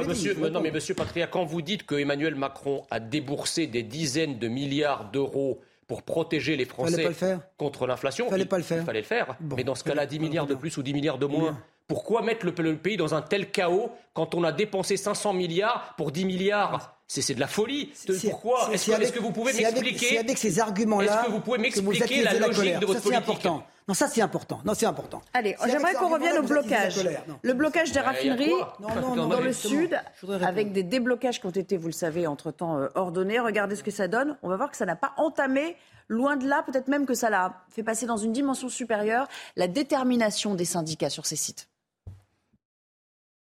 [0.52, 4.48] Non, mais monsieur Patria, quand vous dites que Emmanuel Macron a déboursé des dizaines de
[4.48, 7.10] milliards d'euros pour protéger les Français
[7.56, 8.26] contre l'inflation.
[8.26, 8.82] Il fallait pas le faire.
[8.82, 9.36] Il fallait le faire.
[9.56, 11.58] mais dans ce cas-là, 10 milliards de plus ou 10 milliards de moins.
[11.86, 16.12] Pourquoi mettre le, pays dans un tel chaos quand on a dépensé 500 milliards pour
[16.12, 17.92] 10 milliards c'est de la folie.
[18.22, 22.22] Pourquoi Est-ce que, vous pouvez m'expliquer C'est avec ces arguments-là Est-ce que vous pouvez m'expliquer
[22.22, 23.66] la logique de votre ça, politique important.
[23.86, 24.60] Non, ça c'est important.
[24.64, 25.20] Non, c'est important.
[25.34, 26.98] Allez, j'aimerais qu'on revienne au blocage.
[27.42, 30.00] Le blocage des raffineries dans le sud,
[30.42, 33.38] avec des déblocages qui ont été, vous le savez, entre-temps euh, ordonnés.
[33.38, 34.38] Regardez ce que ça donne.
[34.42, 35.76] On va voir que ça n'a pas entamé,
[36.08, 39.68] loin de là, peut-être même que ça l'a fait passer dans une dimension supérieure, la
[39.68, 41.68] détermination des syndicats sur ces sites.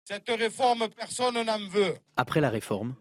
[0.05, 1.93] Cette réforme, personne n'en veut.
[2.17, 2.95] Après la réforme,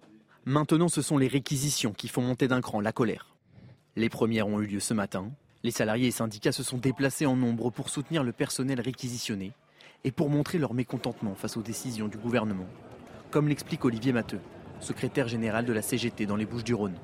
[0.45, 3.37] maintenant ce sont les réquisitions qui font monter d'un cran la colère.
[3.97, 5.31] Les premières ont eu lieu ce matin.
[5.63, 9.53] Les salariés et syndicats se sont déplacés en nombre pour soutenir le personnel réquisitionné
[10.05, 12.67] et pour montrer leur mécontentement face aux décisions du gouvernement,
[13.31, 14.41] comme l'explique Olivier Matteux,
[14.81, 16.95] secrétaire général de la CGT dans les Bouches-du-Rhône.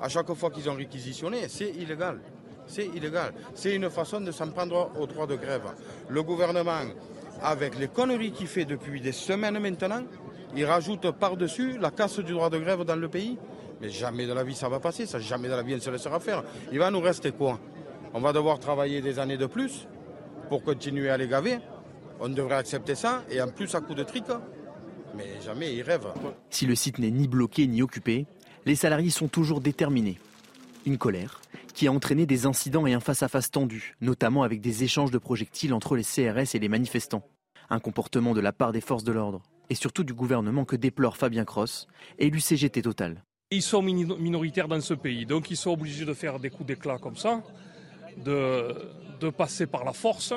[0.00, 2.20] À chaque fois qu'ils ont réquisitionné, c'est illégal.
[2.66, 3.32] C'est illégal.
[3.54, 5.66] C'est une façon de s'en prendre au droit de grève.
[6.08, 6.82] Le gouvernement,
[7.42, 10.04] avec les conneries qu'il fait depuis des semaines maintenant,
[10.56, 13.38] il rajoute par-dessus la casse du droit de grève dans le pays.
[13.80, 15.90] Mais jamais de la vie ça va passer, ça jamais de la vie on se
[15.90, 16.44] laissera faire.
[16.70, 17.58] Il va nous rester quoi?
[18.14, 19.88] On va devoir travailler des années de plus
[20.48, 21.58] pour continuer à les gaver.
[22.20, 24.24] On devrait accepter ça et en plus à coup de trick.
[25.16, 26.12] Mais jamais ils rêvent.
[26.50, 28.26] Si le site n'est ni bloqué ni occupé,
[28.64, 30.18] les salariés sont toujours déterminés.
[30.86, 31.40] Une colère
[31.74, 35.72] qui a entraîné des incidents et un face-à-face tendu, notamment avec des échanges de projectiles
[35.72, 37.24] entre les CRS et les manifestants.
[37.70, 41.16] Un comportement de la part des forces de l'ordre et surtout du gouvernement que déplore
[41.16, 43.24] Fabien Cross, élu CGT Total.
[43.50, 46.98] Ils sont minoritaires dans ce pays, donc ils sont obligés de faire des coups d'éclat
[46.98, 47.42] comme ça,
[48.18, 50.34] de, passer par la force,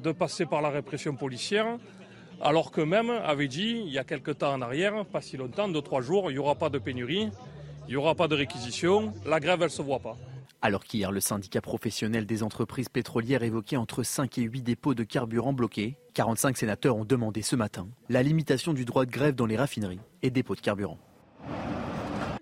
[0.00, 1.78] de passer par la répression policière,
[2.40, 5.82] alors qu'eux-mêmes avaient dit, il y a quelque temps en arrière, pas si longtemps, deux,
[5.82, 7.30] trois jours, il n'y aura pas de pénurie,
[7.88, 10.16] il n'y aura pas de réquisition, la grève, elle ne se voit pas.
[10.62, 15.04] Alors qu'hier, le syndicat professionnel des entreprises pétrolières évoquait entre 5 et 8 dépôts de
[15.04, 19.46] carburant bloqués, 45 sénateurs ont demandé ce matin la limitation du droit de grève dans
[19.46, 20.98] les raffineries et dépôts de carburant.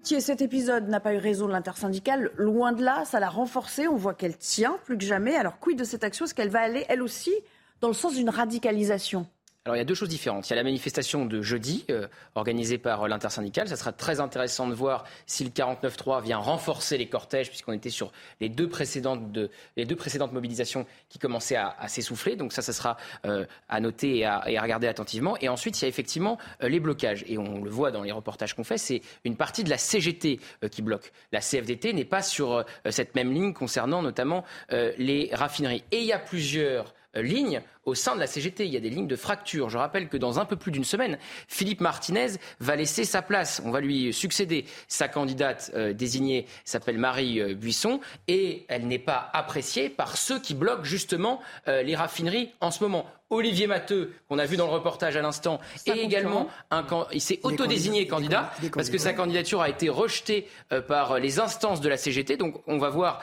[0.02, 2.30] Cet épisode n'a pas eu raison de l'intersyndicale.
[2.36, 3.88] Loin de là, ça l'a renforcée.
[3.88, 5.34] On voit qu'elle tient plus que jamais.
[5.34, 6.26] Alors, quid de cette action?
[6.26, 7.32] Est-ce qu'elle va aller, elle aussi,
[7.80, 9.26] dans le sens d'une radicalisation?
[9.66, 10.46] Alors il y a deux choses différentes.
[10.46, 13.66] Il y a la manifestation de jeudi euh, organisée par euh, l'intersyndicale.
[13.66, 17.88] Ça sera très intéressant de voir si le 49-3 vient renforcer les cortèges, puisqu'on était
[17.88, 22.36] sur les deux précédentes, de, les deux précédentes mobilisations qui commençaient à, s'essouffler.
[22.36, 25.34] Donc ça, ça sera euh, à noter et à, et à, regarder attentivement.
[25.40, 27.24] Et ensuite, il y a effectivement les blocages.
[27.26, 30.40] Et on le voit dans les reportages qu'on fait, c'est une partie de la CGT
[30.70, 31.10] qui bloque.
[31.32, 35.84] La CFDT n'est pas sur cette même ligne concernant notamment les raffineries.
[35.90, 38.66] Et il y a plusieurs lignes au sein de la CGT.
[38.66, 39.70] Il y a des lignes de fracture.
[39.70, 41.18] Je rappelle que dans un peu plus d'une semaine,
[41.48, 43.62] Philippe Martinez va laisser sa place.
[43.64, 44.64] On va lui succéder.
[44.88, 50.40] Sa candidate euh, désignée s'appelle Marie euh, Buisson et elle n'est pas appréciée par ceux
[50.40, 53.06] qui bloquent justement euh, les raffineries en ce moment.
[53.30, 57.40] Olivier Matteux, qu'on a vu dans le reportage à l'instant, et également un, il s'est
[57.42, 60.46] autodésigné candidat, parce que sa candidature a été rejetée
[60.86, 62.36] par les instances de la CGT.
[62.36, 63.22] Donc on va voir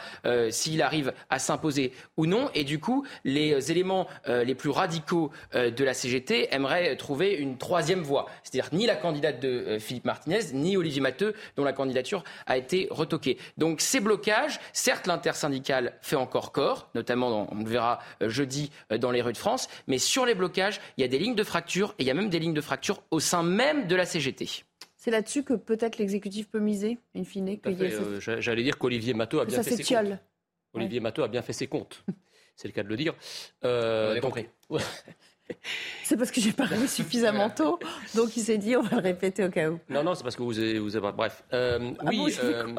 [0.49, 2.49] s'il arrive à s'imposer ou non.
[2.55, 7.57] Et du coup, les éléments, les plus radicaux euh, de la CGT aimeraient trouver une
[7.57, 8.27] troisième voie.
[8.43, 12.57] C'est-à-dire ni la candidate de euh, Philippe Martinez, ni Olivier Matteux, dont la candidature a
[12.57, 13.37] été retoquée.
[13.57, 19.11] Donc ces blocages, certes l'intersyndicale fait encore corps, notamment on le verra euh, jeudi dans
[19.11, 21.93] les rues de France, mais sur les blocages, il y a des lignes de fracture
[21.99, 24.63] et il y a même des lignes de fracture au sein même de la CGT.
[24.97, 27.57] C'est là-dessus que peut-être l'exécutif peut miser, in fine.
[28.19, 30.19] J'allais dire qu'Olivier Matteux a bien fait ses comptes.
[30.73, 32.03] Olivier Matteux a bien fait ses comptes
[32.55, 33.13] c'est le cas de le dire.
[33.63, 34.47] Euh, compris.
[36.03, 37.79] c'est parce que j'ai parlé suffisamment tôt,
[38.15, 39.79] donc il s'est dit on va le répéter au cas où.
[39.89, 41.43] Non, non, c'est parce que vous avez, vous avez bref.
[41.53, 42.35] Euh, ah oui.
[42.43, 42.75] Euh,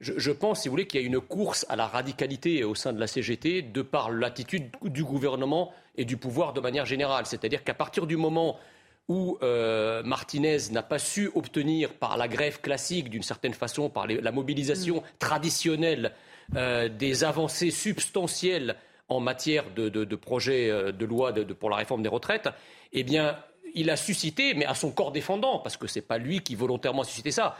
[0.00, 2.74] je, je, pense, si vous voulez, qu'il y a une course à la radicalité au
[2.74, 7.24] sein de la CGT de par l'attitude du gouvernement et du pouvoir de manière générale.
[7.24, 8.58] C'est-à-dire qu'à partir du moment
[9.08, 14.06] où euh, Martinez n'a pas su obtenir par la grève classique, d'une certaine façon, par
[14.06, 15.02] la mobilisation mm.
[15.18, 16.12] traditionnelle,
[16.56, 18.76] euh, des avancées substantielles
[19.08, 22.48] en matière de, de, projet euh, de loi pour la réforme des retraites,
[22.92, 23.38] eh bien,
[23.74, 26.54] il a suscité, mais à son corps défendant, parce que ce n'est pas lui qui
[26.54, 27.56] volontairement a suscité ça,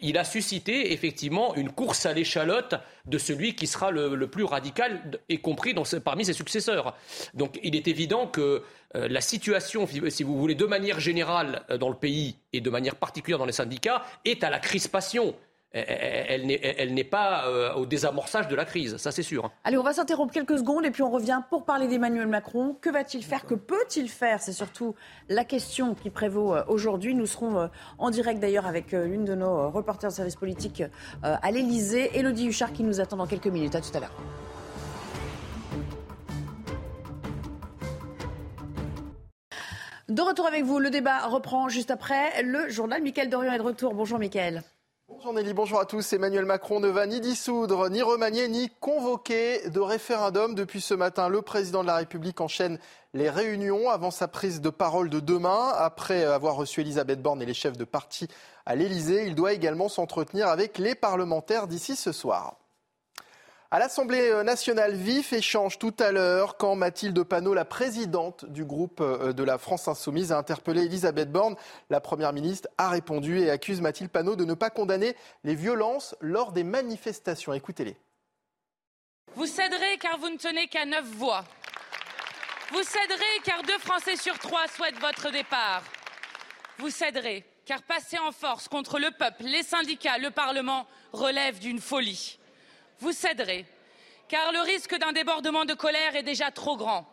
[0.00, 5.20] il a suscité effectivement une course à l'échalote de celui qui sera le, plus radical,
[5.28, 6.96] y compris parmi ses successeurs.
[7.34, 8.62] Donc il est évident que
[8.96, 12.70] euh, la situation, si vous voulez, de manière générale euh, dans le pays et de
[12.70, 15.34] manière particulière dans les syndicats, est à la crispation.
[15.74, 19.50] Elle, n'est pas euh, au désamorçage de la crise, ça c'est sûr.
[19.64, 22.76] Allez, on va s'interrompre quelques secondes et puis on revient pour parler d'Emmanuel Macron.
[22.80, 23.44] Que va-t-il faire?
[23.44, 24.40] Que peut-il faire?
[24.40, 24.94] C'est surtout
[25.28, 27.14] la question qui prévaut euh, aujourd'hui.
[27.14, 27.66] Nous serons euh,
[27.98, 30.82] en direct d'ailleurs avec l'une de nos reporters de service politique
[31.22, 33.74] à l'Elysée, Elodie Huchard, qui nous attend dans quelques minutes.
[33.74, 34.12] À tout à l'heure.
[40.08, 43.02] De retour avec vous, le débat reprend juste après le journal.
[43.02, 43.94] Michael Dorian est de retour.
[43.94, 44.62] Bonjour Michael.
[45.06, 46.14] Bonjour Nelly, bonjour à tous.
[46.14, 50.54] Emmanuel Macron ne va ni dissoudre, ni remanier, ni convoquer de référendum.
[50.54, 52.78] Depuis ce matin, le président de la République enchaîne
[53.12, 55.74] les réunions avant sa prise de parole de demain.
[55.76, 58.28] Après avoir reçu Elisabeth Borne et les chefs de parti
[58.64, 62.56] à l'Elysée, il doit également s'entretenir avec les parlementaires d'ici ce soir.
[63.74, 69.00] À l'Assemblée nationale, vif échange tout à l'heure quand Mathilde Panot, la présidente du groupe
[69.00, 71.56] euh, de la France Insoumise, a interpellé Elisabeth Borne.
[71.90, 76.14] La Première ministre a répondu et accuse Mathilde Panot de ne pas condamner les violences
[76.20, 77.52] lors des manifestations.
[77.52, 77.96] Écoutez-les.
[79.34, 81.42] Vous céderez car vous ne tenez qu'à neuf voix.
[82.70, 85.82] Vous céderez car deux Français sur trois souhaitent votre départ.
[86.78, 91.80] Vous céderez car passer en force contre le peuple, les syndicats, le Parlement relève d'une
[91.80, 92.38] folie
[93.00, 93.66] vous céderez,
[94.28, 97.06] car le risque d'un débordement de colère est déjà trop grand.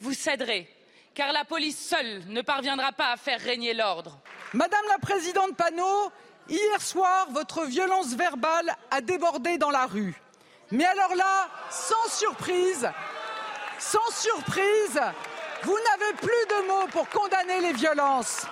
[0.00, 0.68] Vous céderez,
[1.14, 4.18] car la police seule ne parviendra pas à faire régner l'ordre.
[4.52, 6.10] Madame la Présidente Panot,
[6.48, 10.14] hier soir, votre violence verbale a débordé dans la rue.
[10.70, 12.88] Mais alors là, sans surprise,
[13.78, 15.00] sans surprise,
[15.62, 18.46] vous n'avez plus de mots pour condamner les violences.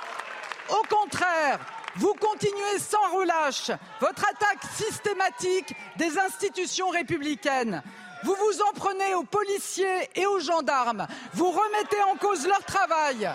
[0.68, 1.58] Au contraire,
[1.98, 7.82] vous continuez sans relâche votre attaque systématique des institutions républicaines.
[8.24, 11.06] Vous vous en prenez aux policiers et aux gendarmes.
[11.34, 13.28] Vous remettez en cause leur travail.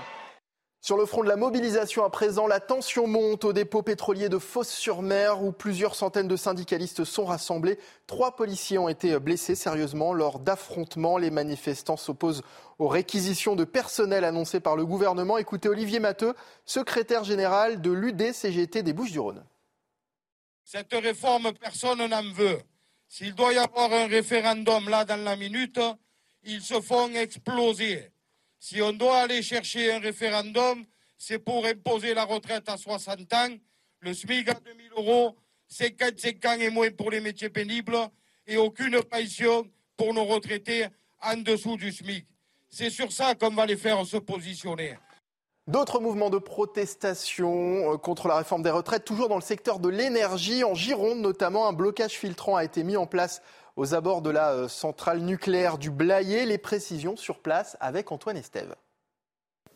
[0.84, 4.38] Sur le front de la mobilisation à présent, la tension monte au dépôt pétrolier de
[4.38, 7.80] Fosse-sur-Mer où plusieurs centaines de syndicalistes sont rassemblés.
[8.06, 11.17] Trois policiers ont été blessés sérieusement lors d'affrontements.
[11.17, 12.43] Les manifestants s'opposent
[12.80, 15.38] aux réquisitions de personnel annoncées par le gouvernement.
[15.38, 16.34] Écoutez Olivier Matteux,
[16.65, 19.46] secrétaire général de l'UD-CGT des Bouches-du-Rhône.
[20.65, 22.60] Cette réforme, personne n'en veut.
[23.08, 25.80] S'il doit y avoir un référendum là dans la minute,
[26.43, 28.12] ils se font exploser.
[28.65, 30.86] Si on doit aller chercher un référendum,
[31.17, 33.49] c'est pour imposer la retraite à 60 ans,
[33.99, 35.36] le SMIC à 2000 euros,
[35.67, 37.97] 55 ans et moins pour les métiers pénibles
[38.47, 40.88] et aucune pension pour nos retraités
[41.21, 42.26] en dessous du SMIC.
[42.69, 44.97] C'est sur ça qu'on va les faire se positionner.
[45.67, 49.89] D'autres mouvements de protestation euh, contre la réforme des retraites, toujours dans le secteur de
[49.89, 53.41] l'énergie, en Gironde notamment, un blocage filtrant a été mis en place
[53.75, 56.45] aux abords de la euh, centrale nucléaire du Blayet.
[56.45, 58.75] Les précisions sur place avec Antoine Estève.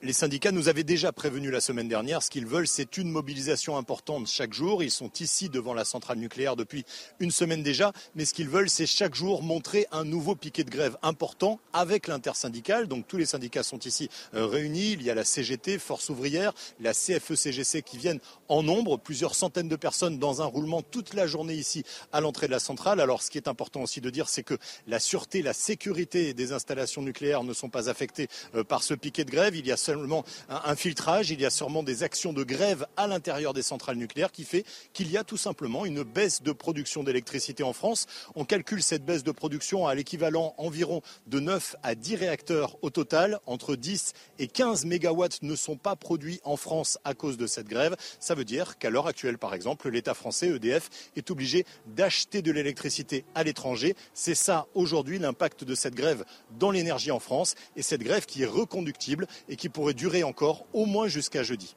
[0.04, 2.22] Les syndicats nous avaient déjà prévenu la semaine dernière.
[2.22, 4.84] Ce qu'ils veulent, c'est une mobilisation importante chaque jour.
[4.84, 6.86] Ils sont ici devant la centrale nucléaire depuis
[7.20, 7.94] une semaine déjà.
[8.14, 12.06] Mais ce qu'ils veulent, c'est chaque jour montrer un nouveau piquet de grève important avec
[12.06, 12.88] l'intersyndicale.
[12.88, 14.92] Donc tous les syndicats sont ici euh, réunis.
[14.92, 19.68] Il y a la CGT, Force ouvrière, la CFE-CGC qui viennent en nombre, plusieurs centaines
[19.68, 23.02] de personnes dans un roulement toute la journée ici à l'entrée de la centrale.
[23.02, 26.52] Alors ce qui est important aussi de dire, c'est que la sûreté, la sécurité des
[26.52, 29.56] installations nucléaires ne sont pas affectées euh, par ce piquet de grève.
[29.56, 33.08] Il y a seulement un, filtrage, il y a sûrement des actions de grève à
[33.08, 37.06] l'intérieur des centrales nucléaires qui fait qu'il y a tout simplement une baisse de production
[37.06, 38.06] d'électricité en France.
[38.36, 42.90] On calcule cette baisse de production à l'équivalent environ de 9 à 10 réacteurs au
[42.90, 43.40] total.
[43.46, 47.70] Entre 10 et 15 mégawatts ne sont pas produits en France à cause de cette
[47.70, 47.96] grève.
[48.20, 52.52] Ça veut dire qu'à l'heure actuelle, par exemple, l'État français, EDF, est obligé d'acheter de
[52.52, 53.96] l'électricité à l'étranger.
[54.14, 56.26] C'est ça aujourd'hui l'impact de cette grève
[56.60, 60.66] dans l'énergie en France et cette grève qui est reconductible et qui pourrait durer encore
[60.74, 61.76] au moins jusqu'à jeudi.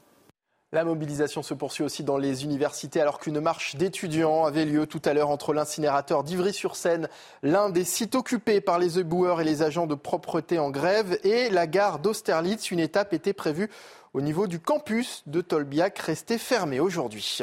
[0.73, 5.03] La mobilisation se poursuit aussi dans les universités alors qu'une marche d'étudiants avait lieu tout
[5.05, 7.11] à l'heure entre l'incinérateur d'Ivry-sur-Seine,
[7.43, 11.51] l'un des sites occupés par les éboueurs et les agents de propreté en grève, et
[11.51, 12.71] la gare d'Austerlitz.
[12.71, 13.69] Une étape était prévue
[14.15, 17.41] au niveau du campus de Tolbiac, resté fermé aujourd'hui.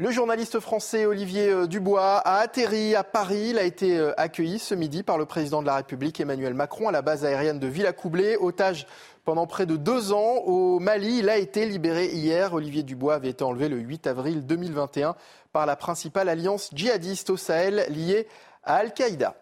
[0.00, 3.48] Le journaliste français Olivier euh, Dubois a atterri à Paris.
[3.50, 6.88] Il a été euh, accueilli ce midi par le président de la République Emmanuel Macron
[6.88, 8.38] à la base aérienne de Villacoublay.
[8.38, 8.86] Otage
[9.26, 12.54] pendant près de deux ans au Mali, il a été libéré hier.
[12.54, 15.16] Olivier Dubois avait été enlevé le 8 avril 2021
[15.52, 18.26] par la principale alliance djihadiste au Sahel liée
[18.64, 19.34] à Al-Qaïda.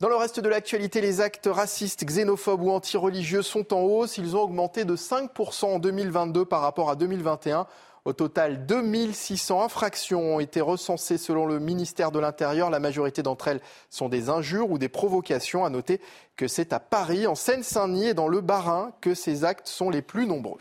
[0.00, 4.18] Dans le reste de l'actualité, les actes racistes, xénophobes ou antireligieux sont en hausse.
[4.18, 7.66] Ils ont augmenté de 5% en 2022 par rapport à 2021.
[8.04, 12.68] Au total, 2600 infractions ont été recensées selon le ministère de l'Intérieur.
[12.68, 15.64] La majorité d'entre elles sont des injures ou des provocations.
[15.64, 16.00] À noter
[16.36, 20.02] que c'est à Paris, en Seine-Saint-Denis et dans le Bas-Rhin que ces actes sont les
[20.02, 20.60] plus nombreux.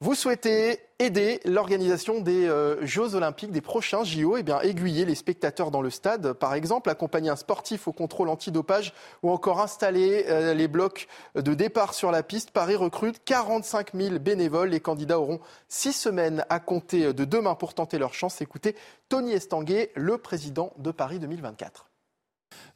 [0.00, 5.06] Vous souhaitez aider l'organisation des euh, Jeux Olympiques, des prochains JO, et eh bien aiguiller
[5.06, 9.60] les spectateurs dans le stade, par exemple, accompagner un sportif au contrôle antidopage ou encore
[9.60, 12.50] installer euh, les blocs de départ sur la piste.
[12.50, 14.68] Paris recrute 45 000 bénévoles.
[14.68, 18.42] Les candidats auront six semaines à compter de demain pour tenter leur chance.
[18.42, 18.76] Écoutez
[19.08, 21.86] Tony Estanguet, le président de Paris 2024.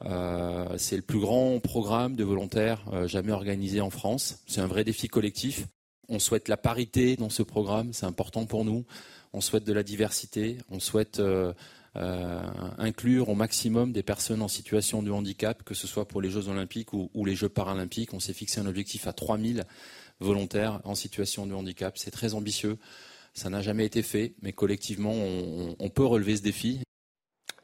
[0.06, 4.42] Euh, c'est le plus grand programme de volontaires jamais organisé en France.
[4.46, 5.66] C'est un vrai défi collectif.
[6.08, 8.84] On souhaite la parité dans ce programme, c'est important pour nous.
[9.32, 11.52] On souhaite de la diversité, on souhaite euh,
[11.96, 12.40] euh,
[12.78, 16.48] inclure au maximum des personnes en situation de handicap, que ce soit pour les Jeux
[16.48, 18.14] olympiques ou, les Jeux paralympiques.
[18.14, 19.64] On s'est fixé un objectif à 3000
[20.20, 21.98] volontaires en situation de handicap.
[21.98, 22.78] C'est très ambitieux.
[23.32, 26.80] Ça n'a jamais été fait, mais collectivement, on peut relever ce défi.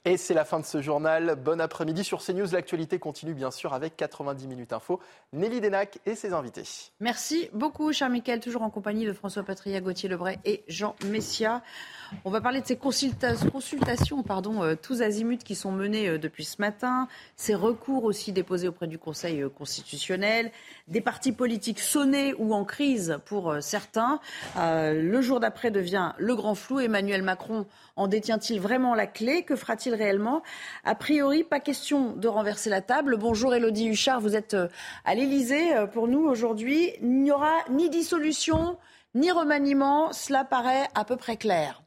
[0.07, 1.37] Et c'est la fin de ce journal.
[1.37, 2.47] Bon après-midi sur CNews.
[2.53, 4.99] L'actualité continue bien sûr avec 90 minutes info.
[5.35, 6.63] Nelly Denac et ses invités.
[7.01, 11.63] Merci beaucoup, cher Mickaël, toujours en compagnie de François Patria, Gauthier Lebray et Jean Messia.
[12.25, 16.45] On va parler de ces consultations pardon, euh, tous azimuts qui sont menées euh, depuis
[16.45, 20.51] ce matin, ces recours aussi déposés auprès du Conseil euh, constitutionnel,
[20.89, 24.19] des partis politiques sonnés ou en crise pour certains.
[24.57, 26.81] le jour d'après devient le grand flou.
[26.81, 27.67] Emmanuel Macron
[28.01, 29.43] en détient-il vraiment la clé?
[29.43, 30.43] Que fera-t-il réellement?
[30.85, 33.19] A priori, pas question de renverser la table.
[33.19, 34.57] Bonjour Elodie Huchard, vous êtes
[35.05, 36.93] à l'Elysée pour nous aujourd'hui.
[37.03, 38.79] Il n'y aura ni dissolution
[39.15, 41.83] ni remaniement, cela paraît à peu près clair.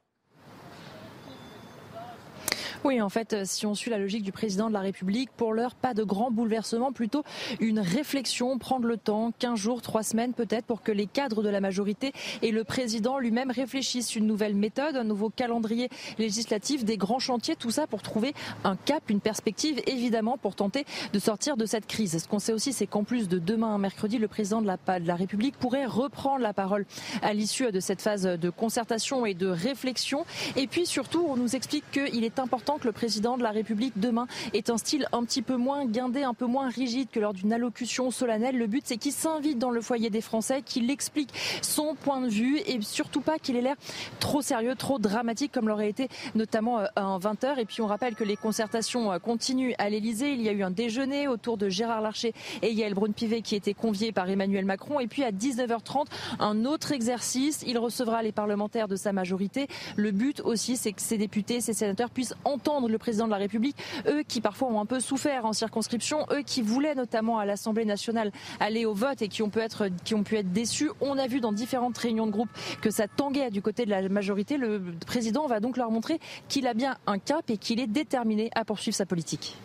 [2.84, 5.54] Oui, en fait, euh, si on suit la logique du président de la République, pour
[5.54, 7.24] l'heure, pas de grand bouleversement, plutôt
[7.62, 11.50] une réflexion, prendre le temps, 15 jours, 3 semaines peut-être, pour que les cadres de
[11.50, 16.98] la majorité et le président lui-même réfléchissent une nouvelle méthode, un nouveau calendrier législatif, des
[16.98, 18.34] grands chantiers, tout ça pour trouver
[18.66, 22.22] un cap, une perspective, évidemment, pour tenter de sortir de cette crise.
[22.22, 25.08] Ce qu'on sait aussi, c'est qu'en plus de demain, mercredi, le président de la, de
[25.08, 26.86] la République pourrait reprendre la parole
[27.22, 30.26] à l'issue de cette phase de concertation et de réflexion.
[30.58, 33.94] Et puis surtout, on nous explique qu'il est important que le président de la République
[33.98, 37.34] demain ait un style un petit peu moins guindé, un peu moins rigide que lors
[37.34, 38.58] d'une allocution solennelle.
[38.58, 41.30] Le but, c'est qu'il s'invite dans le foyer des Français, qu'il explique
[41.62, 43.76] son point de vue et surtout pas qu'il ait l'air
[44.20, 47.60] trop sérieux, trop dramatique comme l'aurait été notamment euh, 20h.
[47.60, 50.34] Et puis on rappelle que les concertations euh, continuent à l'Elysée.
[50.34, 53.74] Il y a eu un déjeuner autour de Gérard Larcher et Yael Braun-Pivet qui était
[53.74, 55.00] convié par Emmanuel Macron.
[55.00, 56.06] Et puis à 19h30,
[56.40, 57.64] un autre exercice.
[57.68, 59.68] Il recevra les parlementaires de sa majorité.
[59.96, 63.32] Le but aussi, c'est que ces députés, ces sénateurs puissent entendre entendre le président de
[63.32, 63.76] la République,
[64.08, 67.84] eux qui parfois ont un peu souffert en circonscription, eux qui voulaient notamment à l'Assemblée
[67.84, 70.90] nationale aller au vote et qui ont pu être, qui ont pu être déçus.
[71.02, 72.48] On a vu dans différentes réunions de groupe
[72.82, 74.56] que ça tanguait du côté de la majorité.
[74.56, 78.50] Le président va donc leur montrer qu'il a bien un cap et qu'il est déterminé
[78.56, 79.58] à poursuivre sa politique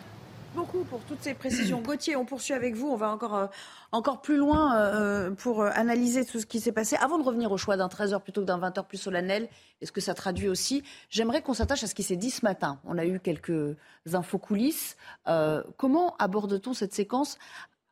[0.55, 1.81] beaucoup pour toutes ces précisions.
[1.81, 2.87] Gauthier, on poursuit avec vous.
[2.87, 3.47] On va encore, euh,
[3.91, 6.95] encore plus loin euh, pour euh, analyser tout ce qui s'est passé.
[6.97, 9.49] Avant de revenir au choix d'un 13h plutôt que d'un 20h plus solennel,
[9.81, 10.83] est-ce que ça traduit aussi?
[11.09, 12.79] J'aimerais qu'on s'attache à ce qui s'est dit ce matin.
[12.85, 13.75] On a eu quelques
[14.11, 14.97] infos coulisses.
[15.77, 17.37] comment aborde-t-on cette séquence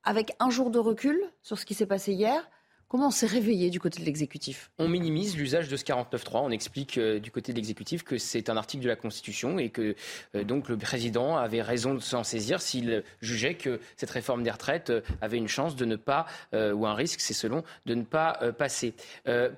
[0.04, 2.50] avec un jour de recul sur ce qui s'est passé hier
[2.90, 4.72] Comment on s'est réveillé du côté de l'exécutif?
[4.78, 6.38] On minimise l'usage de ce 49.3.
[6.44, 9.68] On explique euh, du côté de l'exécutif que c'est un article de la Constitution et
[9.72, 9.94] que
[10.36, 14.52] euh, donc le président avait raison de s'en saisir s'il jugeait que cette réforme des
[14.52, 18.04] retraites euh, avait une chance de ne pas, ou un risque, c'est selon, de ne
[18.04, 18.94] pas passer.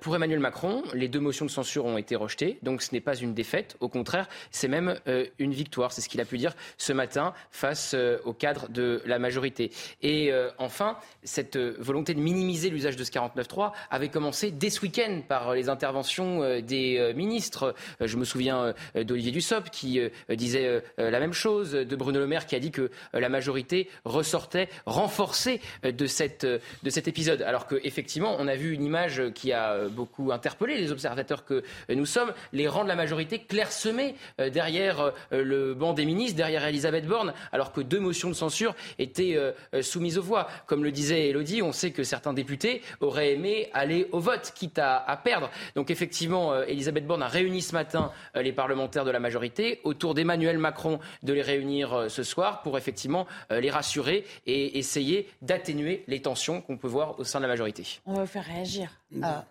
[0.02, 3.16] pour Emmanuel Macron, les deux motions de censure ont été rejetées, donc ce n'est pas
[3.16, 3.78] une défaite.
[3.80, 4.96] Au contraire, c'est même
[5.38, 5.92] une victoire.
[5.92, 9.72] C'est ce qu'il a pu dire ce matin face au cadre de la majorité.
[10.02, 13.19] Et enfin, cette volonté de minimiser l'usage de ce 49.3
[13.90, 17.76] avait commencé dès ce week-end par les interventions euh, des euh, ministres.
[18.02, 22.46] Euh, je me souviens d'Olivier Dussopt qui disait la même chose, de Bruno Le Maire
[22.46, 27.42] qui a dit que la majorité ressortait renforcée de, cette, de cet épisode.
[27.42, 32.06] Alors qu'effectivement, on a vu une image qui a beaucoup interpellé les observateurs que nous
[32.06, 37.34] sommes, les rangs de la majorité clairsemés derrière le banc des ministres, derrière Elisabeth Borne,
[37.52, 39.38] alors que deux motions de censure étaient
[39.82, 40.48] soumises aux voix.
[40.66, 44.80] Comme le disait Elodie, on sait que certains députés aurait aimé aller au vote, quitte
[44.80, 45.50] à, perdre.
[45.76, 49.82] Donc effectivement, euh, Elisabeth Borne a réuni ce matin euh, les parlementaires de la majorité
[49.84, 55.28] autour d'Emmanuel Macron de les réunir euh, ce soir pour effectivement les rassurer et essayer
[55.42, 58.00] d'atténuer les tensions qu'on peut voir au sein de la majorité.
[58.06, 58.92] On va vous faire réagir.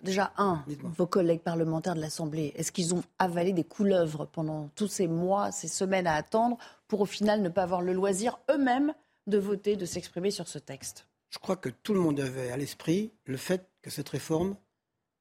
[0.03, 0.65] déjà, un,
[0.97, 5.51] vos collègues parlementaires de l'Assemblée, est-ce qu'ils ont avalé des couleuvres pendant tous ces mois,
[5.51, 8.95] ces semaines à attendre pour au final ne pas avoir le loisir eux-mêmes
[9.27, 11.09] de voter, de s'exprimer sur ce texte?
[11.31, 14.57] Je crois que tout le monde avait à l'esprit le fait que cette réforme,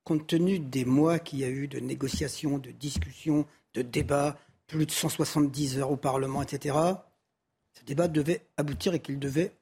[0.04, 4.86] compte tenu des mois qu'il y a eu de négociations, de discussions, de débats, plus
[4.86, 6.76] de 170 heures au Parlement, etc.,
[7.78, 9.54] ce débat devait aboutir et qu'il devait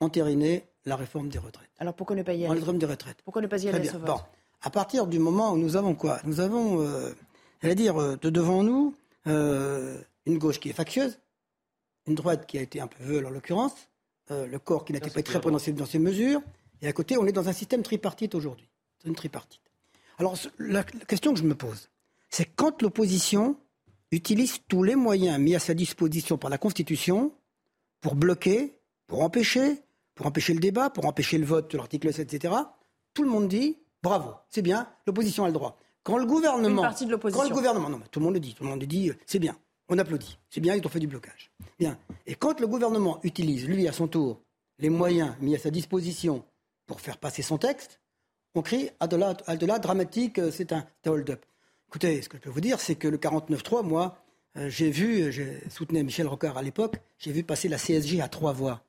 [0.00, 1.70] entériner la réforme des retraites.
[1.78, 2.48] Alors pourquoi ne pas y aller?
[2.48, 3.18] La réforme des retraites.
[3.22, 4.16] Pourquoi ne pas y aller bon.
[4.62, 6.18] à partir du moment où nous avons quoi?
[6.24, 7.12] Nous avons, euh,
[7.62, 8.94] à dire, euh, de devant nous,
[9.26, 11.18] euh, une gauche qui est factieuse,
[12.06, 13.89] une droite qui a été un peu veule en l'occurrence,
[14.30, 16.40] euh, le corps qui n'a pas très prononcé dans ses mesures,
[16.82, 18.68] et à côté, on est dans un système tripartite aujourd'hui.
[18.98, 19.60] C'est une tripartite.
[20.18, 21.88] Alors, la, la question que je me pose,
[22.28, 23.56] c'est quand l'opposition
[24.12, 27.32] utilise tous les moyens mis à sa disposition par la Constitution
[28.00, 29.82] pour bloquer, pour empêcher,
[30.14, 32.54] pour empêcher le débat, pour empêcher le vote de l'article 7, etc.
[33.14, 35.78] Tout le monde dit bravo, c'est bien, l'opposition a le droit.
[36.02, 37.42] Quand le gouvernement, Une partie de l'opposition.
[37.42, 39.10] quand le gouvernement, non, mais tout le monde le dit, tout le monde le dit,
[39.10, 39.56] euh, c'est bien,
[39.90, 41.50] on applaudit, c'est bien, ils ont fait du blocage.
[41.78, 41.98] Bien.
[42.26, 44.40] Et quand le gouvernement utilise, lui, à son tour,
[44.78, 46.44] les moyens mis à sa disposition
[46.86, 48.00] pour faire passer son texte,
[48.54, 51.44] on crie la, à de la dramatique, euh, c'est un hold-up.
[51.88, 54.22] Écoutez, ce que je peux vous dire, c'est que le 49-3, moi,
[54.56, 58.20] euh, j'ai vu, euh, j'ai soutenu Michel Rocard à l'époque, j'ai vu passer la CSG
[58.20, 58.82] à trois voix.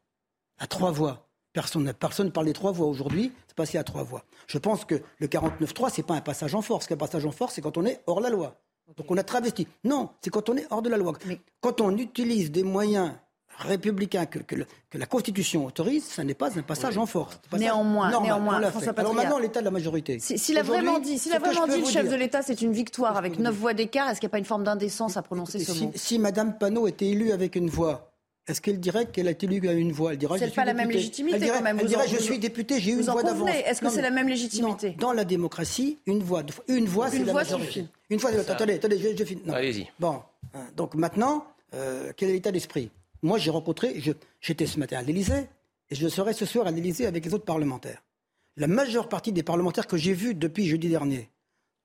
[0.59, 1.27] À trois voix.
[1.53, 4.23] Personne ne personne parle trois voix aujourd'hui, c'est passé à trois voix.
[4.47, 6.89] Je pense que le 49-3, c'est pas un passage en force.
[6.91, 8.55] Un passage en force, c'est quand on est hors la loi.
[8.97, 9.67] Donc on a travesti.
[9.83, 11.13] Non, c'est quand on est hors de la loi.
[11.61, 13.11] Quand on utilise des moyens
[13.57, 17.39] républicains que, que le- que la Constitution autorise, ça n'est pas un passage en force.
[17.57, 18.93] Néanmoins, Normal, néanmoins, François.
[18.97, 20.19] Alors maintenant, l'état de la majorité.
[20.19, 22.73] Si- S'il a vraiment dit, a vraiment dit le chef dire- de l'État, c'est une
[22.73, 25.59] victoire avec neuf voix d'écart, est-ce qu'il n'y a pas une forme d'indécence à prononcer
[25.59, 25.91] ce si, mot?
[25.95, 28.10] si Madame Panot était élue avec une voix,
[28.47, 30.11] est-ce qu'elle dirait qu'elle a été élue avec une voix?
[30.13, 30.97] Elle dirait C'est je suis pas la même députée.
[30.99, 31.77] légitimité, Elle dirait, quand même.
[31.77, 33.49] Elle Vous dirait en- je vous- suis députée, j'ai eu une en voix d'avance.
[33.49, 34.91] Est-ce que c'est la même légitimité?
[34.91, 37.71] Non, Dans la démocratie, une voix, une voix, Une c'est la voix majorité.
[37.71, 37.87] suffit.
[38.09, 39.41] Une fois, Ça- attendez, attendez, je, je finis.
[39.51, 39.87] Allez-y.
[39.99, 40.21] Bon,
[40.53, 42.89] hein, donc maintenant, euh, quel est l'état d'esprit?
[43.21, 44.01] Moi, j'ai rencontré,
[44.41, 45.47] j'étais ce matin à l'Élysée,
[45.89, 48.01] et je serai ce soir à l'Élysée avec les autres parlementaires.
[48.57, 51.29] La majeure partie des parlementaires que j'ai vus depuis jeudi dernier,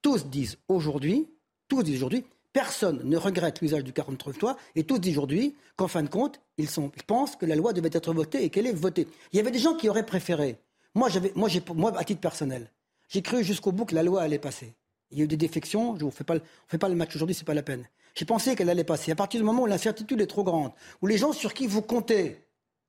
[0.02, 1.28] tous disent aujourd'hui,
[1.68, 2.24] tous disent aujourd'hui,
[2.56, 6.70] personne ne regrette l'usage du 43 et tous disent aujourd'hui qu'en fin de compte, ils,
[6.70, 9.06] sont, pensent que la loi devait être votée et qu'elle est votée.
[9.30, 10.56] Il y avait des gens qui auraient préféré.
[10.94, 11.50] Moi, moi,
[11.98, 12.70] à titre personnel,
[13.10, 14.74] j'ai cru jusqu'au bout que la loi allait passer.
[15.10, 17.14] Il y a eu des défections, je ne fais pas, on fait pas le match
[17.14, 17.84] aujourd'hui, c'est pas la peine.
[18.14, 19.12] J'ai pensé qu'elle allait passer.
[19.12, 21.82] À partir du moment où l'incertitude est trop grande, où les gens sur qui vous
[21.82, 22.40] comptez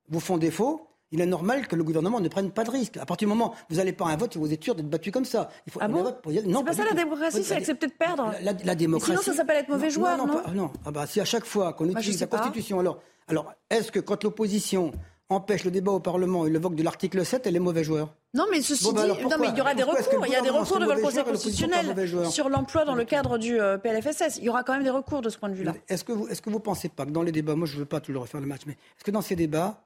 [0.07, 2.97] vous font défaut, il est normal que le gouvernement ne prenne pas de risque.
[2.97, 4.89] À partir du moment où vous n'allez pas à un vote, vous êtes sûr d'être
[4.89, 5.49] battu comme ça.
[5.66, 6.32] Il faut Ah bon vote pour.
[6.32, 8.32] Non, C'est pas ça la démocratie, c'est accepter de perdre.
[8.41, 9.12] la, la- la démocratie.
[9.12, 10.72] Mais sinon, ça s'appelle être mauvais joueur, non pas- non.
[10.86, 12.38] Ah bah, si à chaque fois qu'on utilise la pas.
[12.39, 14.91] Constitution, alors, alors est-ce que quand l'opposition
[15.30, 18.14] empêche le débat au Parlement et le vote de l'article 7, elle est mauvais joueur?
[18.34, 20.26] Non, mais ceci Bon, bah, dit, non, mais il y aura des recours.
[20.26, 21.95] Il y a des recours devant le Conseil constitutionnel
[22.30, 24.38] sur l'emploi dans le cadre du euh, PLFSS.
[24.38, 25.74] Il y aura quand même des recours de ce point de vue-là.
[25.89, 27.80] Est-ce que vous est-ce que vous pensez pas que dans les débats, moi je ne
[27.80, 29.82] veux pas toujours refaire le match, mais est-ce que dans ces débats,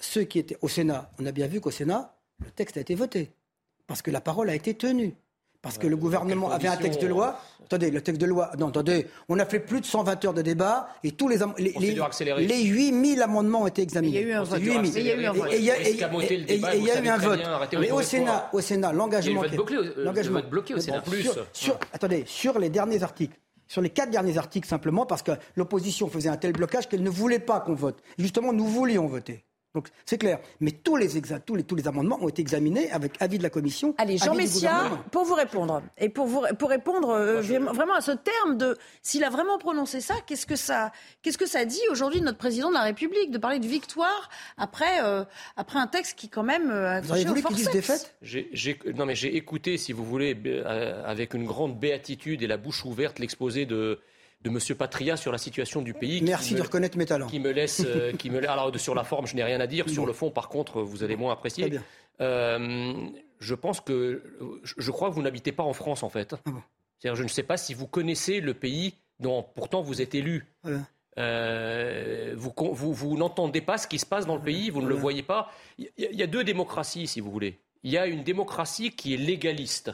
[0.00, 2.14] ceux qui étaient au Sénat, on a bien vu qu'au Sénat,
[2.44, 3.32] le texte a été voté
[3.86, 5.14] parce que la parole a été tenue.
[5.60, 7.40] Parce que le gouvernement avait un texte de loi.
[7.64, 8.52] Attendez, le texte de loi.
[8.58, 9.08] Non, attendez.
[9.28, 11.94] On a fait plus de 120 heures de débat et tous les les, les,
[12.46, 14.18] les 8000 amendements ont été examinés.
[14.18, 14.60] Mais il y a eu un vote.
[14.60, 14.92] 8000.
[14.94, 15.52] Mais il y a eu un vote.
[15.52, 15.90] Et- et il y a- et-
[16.32, 16.58] et- et- et
[17.04, 17.40] eu un vote.
[17.80, 18.02] Mais au.
[18.02, 19.42] Sénat, au Sénat, l'engagement.
[19.42, 19.50] Il
[20.06, 20.98] y a eu le vote bloqué, euh, au Sénat.
[21.00, 21.22] bon, Plus.
[21.32, 23.36] Sur, sur- attendez, sur les derniers articles.
[23.66, 27.10] Sur les quatre derniers articles, simplement parce que l'opposition faisait un tel blocage qu'elle ne
[27.10, 28.00] voulait pas qu'on vote.
[28.16, 29.44] Justement, nous voulions voter.
[29.78, 30.40] Donc c'est clair.
[30.58, 33.44] Mais tous les, exa- tous, les, tous les amendements ont été examinés avec avis de
[33.44, 33.94] la commission.
[33.96, 38.10] Allez, Jean Messia, pour vous répondre, et pour, vous, pour répondre euh, vraiment à ce
[38.10, 40.90] terme de s'il a vraiment prononcé ça, qu'est-ce que ça,
[41.22, 44.28] qu'est-ce que ça dit aujourd'hui de notre président de la République de parler de victoire
[44.56, 45.22] après, euh,
[45.56, 48.16] après un texte qui quand même euh, a Vous auriez touché voulu disent forceps défaite
[48.20, 52.48] J'ai- j'ai- non mais j'ai écouté, si vous voulez, euh, avec une grande béatitude et
[52.48, 54.00] la bouche ouverte, l'exposé de
[54.42, 56.22] de Monsieur Patria sur la situation du pays.
[56.22, 57.26] Merci me- de reconnaître mes talents.
[57.26, 59.88] Qui me laisse, euh, qui me alors sur la forme, je n'ai rien à dire.
[59.88, 61.64] Sur le fond, par contre, vous allez moins apprécier.
[61.64, 61.82] Très bien.
[62.20, 63.06] Euh,
[63.40, 64.22] je pense que,
[64.62, 66.34] je, crois que vous n'habitez pas en France en fait.
[66.46, 66.62] Ah bon.
[66.98, 70.46] C'est-à-dire, je ne sais pas si vous connaissez le pays dont pourtant vous êtes élu.
[70.62, 70.80] Voilà.
[71.18, 74.86] Euh, vous, vous, vous n'entendez pas ce qui se passe dans le pays, vous ne
[74.86, 75.02] le Voilà.
[75.02, 75.50] voyez pas.
[75.78, 77.58] Il y, a- il y a deux démocraties, si vous voulez.
[77.82, 79.92] Il y a une démocratie qui est légaliste.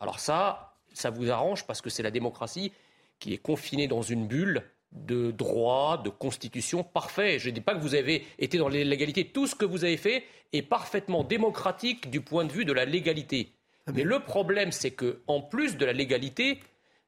[0.00, 2.72] Alors ça, ça vous arrange parce que c'est la démocratie
[3.18, 4.62] qui est confinée dans une bulle
[4.92, 7.38] de droit, de constitution parfait.
[7.38, 9.26] Je ne dis pas que vous avez été dans l'illégalité.
[9.26, 12.84] Tout ce que vous avez fait est parfaitement démocratique du point de vue de la
[12.84, 13.52] légalité.
[13.92, 16.60] Mais le problème, c'est que en plus de la légalité,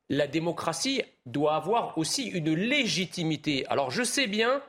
[0.09, 3.67] la démocratie doit avoir aussi une légitimité.
[3.67, 4.63] Alors je sais bien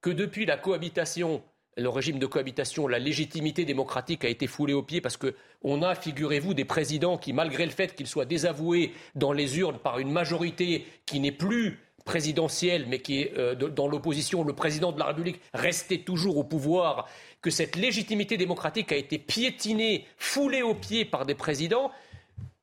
[0.00, 1.42] que depuis la cohabitation,
[1.76, 5.82] le régime de cohabitation, la légitimité démocratique a été foulée aux pieds parce que on
[5.82, 9.98] a, figurez-vous, des présidents qui, malgré le fait qu'ils soient désavoués dans les urnes par
[9.98, 14.98] une majorité qui n'est plus présidentielle, mais qui est euh, dans l'opposition, le président de
[14.98, 17.08] la République restait toujours au pouvoir,
[17.40, 21.90] que cette légitimité démocratique a été piétinée, foulée aux pieds par des présidents,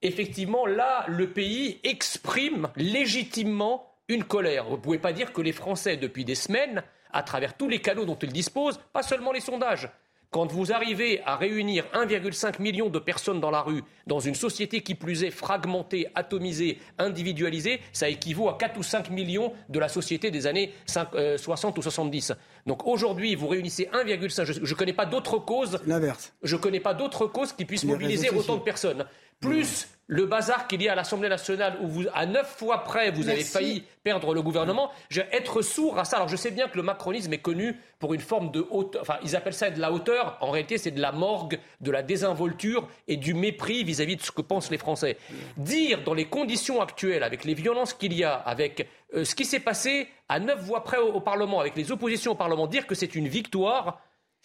[0.01, 4.65] effectivement, là, le pays exprime légitimement une colère.
[4.65, 6.83] Vous ne pouvez pas dire que les Français, depuis des semaines,
[7.13, 9.89] à travers tous les canaux dont ils disposent, pas seulement les sondages,
[10.33, 14.79] Quand vous arrivez à réunir 1,5 million de personnes dans la rue, dans une société
[14.79, 19.89] qui plus est fragmentée, atomisée, individualisée, ça équivaut à 4 ou 5 millions de la
[19.89, 22.31] société des années 60 euh, ou 70.
[22.65, 24.45] Donc aujourd'hui, vous réunissez 1,5.
[24.45, 25.81] Je ne connais pas d'autres causes.
[25.85, 26.31] L'inverse.
[26.43, 29.03] Je ne connais pas d'autres causes qui puissent mobiliser autant de personnes.
[29.41, 33.11] Plus le bazar qu'il y a à l'Assemblée nationale où vous, à neuf fois près,
[33.11, 36.17] vous avez failli perdre le gouvernement, je, être sourd à ça.
[36.17, 39.19] Alors je sais bien que le macronisme est connu pour une forme de hauteur, enfin
[39.23, 42.89] ils appellent ça de la hauteur, en réalité c'est de la morgue, de la désinvolture
[43.07, 45.15] et du mépris vis-à-vis de ce que pensent les Français.
[45.55, 49.45] Dire dans les conditions actuelles, avec les violences qu'il y a, avec euh, ce qui
[49.45, 52.95] s'est passé à neuf voix près au, Parlement, avec les oppositions au Parlement, dire que
[52.95, 54.01] c'est une victoire,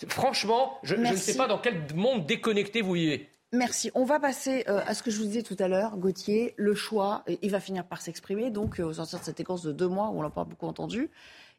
[0.08, 3.28] franchement, je, je ne sais pas dans quel monde déconnecté vous vivez.
[3.52, 3.90] Merci.
[3.94, 6.54] On va passer euh, à ce que je vous disais tout à l'heure, Gauthier.
[6.56, 9.72] Le choix, il va finir par s'exprimer, donc, euh, au sortir de cette séquence de
[9.72, 11.10] deux mois où on l'a pas beaucoup entendu.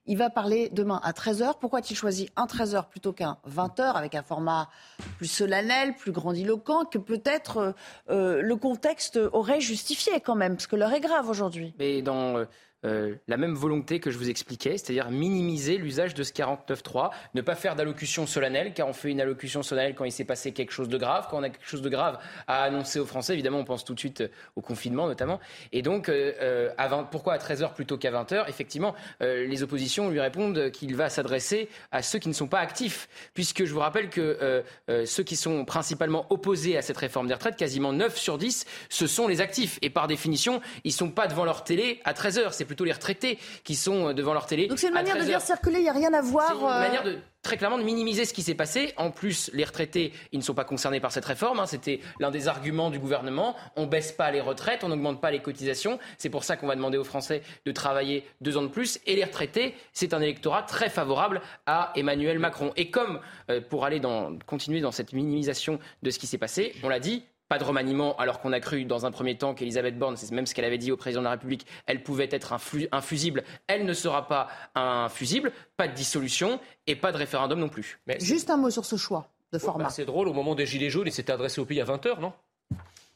[0.05, 1.55] Il va parler demain à 13h.
[1.59, 4.69] Pourquoi a-t-il choisi un 13h plutôt qu'un 20h avec un format
[5.17, 7.75] plus solennel, plus grandiloquent que peut-être
[8.09, 11.73] euh, le contexte aurait justifié quand même Parce que l'heure est grave aujourd'hui.
[11.77, 12.45] Mais dans
[12.85, 17.41] euh, la même volonté que je vous expliquais, c'est-à-dire minimiser l'usage de ce 49.3, ne
[17.41, 20.71] pas faire d'allocution solennelle, car on fait une allocution solennelle quand il s'est passé quelque
[20.71, 23.33] chose de grave, quand on a quelque chose de grave à annoncer aux Français.
[23.33, 25.39] Évidemment, on pense tout de suite euh, au confinement notamment.
[25.71, 26.69] Et donc, euh,
[27.09, 32.01] pourquoi à 13h plutôt qu'à 20h Effectivement, les oppositions lui répondent qu'il va s'adresser à
[32.01, 34.63] ceux qui ne sont pas actifs, puisque je vous rappelle que
[35.05, 39.07] ceux qui sont principalement opposés à cette réforme des retraites, quasiment 9 sur 10, ce
[39.07, 39.79] sont les actifs.
[39.81, 42.51] Et par définition, ils ne sont pas devant leur télé à 13h.
[42.67, 44.67] C'est plutôt les retraités qui sont euh, devant leur télé.
[44.67, 46.47] Donc c'est une manière de dire circuler, il n'y a rien à voir.
[46.49, 48.93] C'est une euh, manière de très clairement de minimiser ce qui s'est passé.
[48.97, 51.61] En plus, les retraités, ils ne sont pas concernés par cette réforme.
[51.61, 51.65] Hein.
[51.65, 53.55] C'était l'un des arguments du gouvernement.
[53.77, 55.97] On baisse pas les retraites, on n'augmente pas les cotisations.
[56.17, 58.99] C'est pour ça qu'on va demander aux Français de travailler deux ans de plus.
[59.05, 62.73] Et les retraités, c'est un électorat très favorable à Emmanuel Macron.
[62.75, 66.73] Et comme euh, pour aller dans, continuer dans cette minimisation de ce qui s'est passé,
[66.83, 69.97] on l'a dit, pas de remaniement, alors qu'on a cru dans un premier temps qu'Elisabeth
[69.97, 72.53] Borne, c'est même ce qu'elle avait dit au président de la République, elle pouvait être
[72.53, 73.43] un, fusible.
[73.67, 75.51] Elle ne sera pas un fusible.
[75.77, 77.99] Pas de dissolution et pas de référendum non plus.
[78.07, 79.85] Mais Juste un mot sur ce choix de format.
[79.85, 82.19] Bah, c'est drôle, au moment des Gilets jaunes, il s'était adressé au pays à 20h,
[82.19, 82.33] non?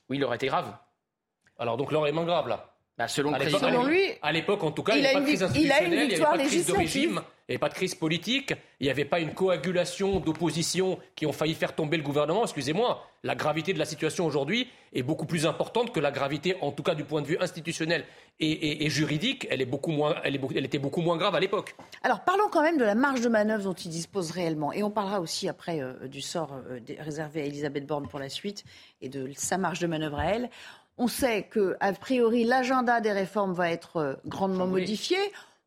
[0.10, 0.74] Oui, il aurait été grave.
[1.58, 2.71] Alors donc l'heure est moins grave, là
[3.02, 5.94] bah, selon, lui, à l'époque, en tout cas, il n'y avait pas de crise institutionnelle,
[5.94, 8.54] il n'y avait pas de crise de régime, il n'y avait pas de crise politique,
[8.80, 12.44] il n'y avait pas une coagulation d'opposition qui ont failli faire tomber le gouvernement.
[12.44, 16.72] Excusez-moi, la gravité de la situation aujourd'hui est beaucoup plus importante que la gravité, en
[16.72, 18.06] tout cas du point de vue institutionnel
[18.40, 19.48] et, juridique.
[19.50, 21.76] Elle, est beaucoup moins, elle, est, elle était beaucoup moins grave à l'époque.
[22.04, 24.74] Alors parlons quand même de la marge de manœuvre dont il dispose réellement.
[24.74, 28.30] Et on parlera aussi après euh, du sort euh, réservé à Elisabeth Borne pour la
[28.30, 28.64] suite
[29.02, 30.50] et de sa marge de manœuvre à elle.
[31.02, 35.18] On sait que, a priori, l'agenda des réformes va être euh, grandement modifié.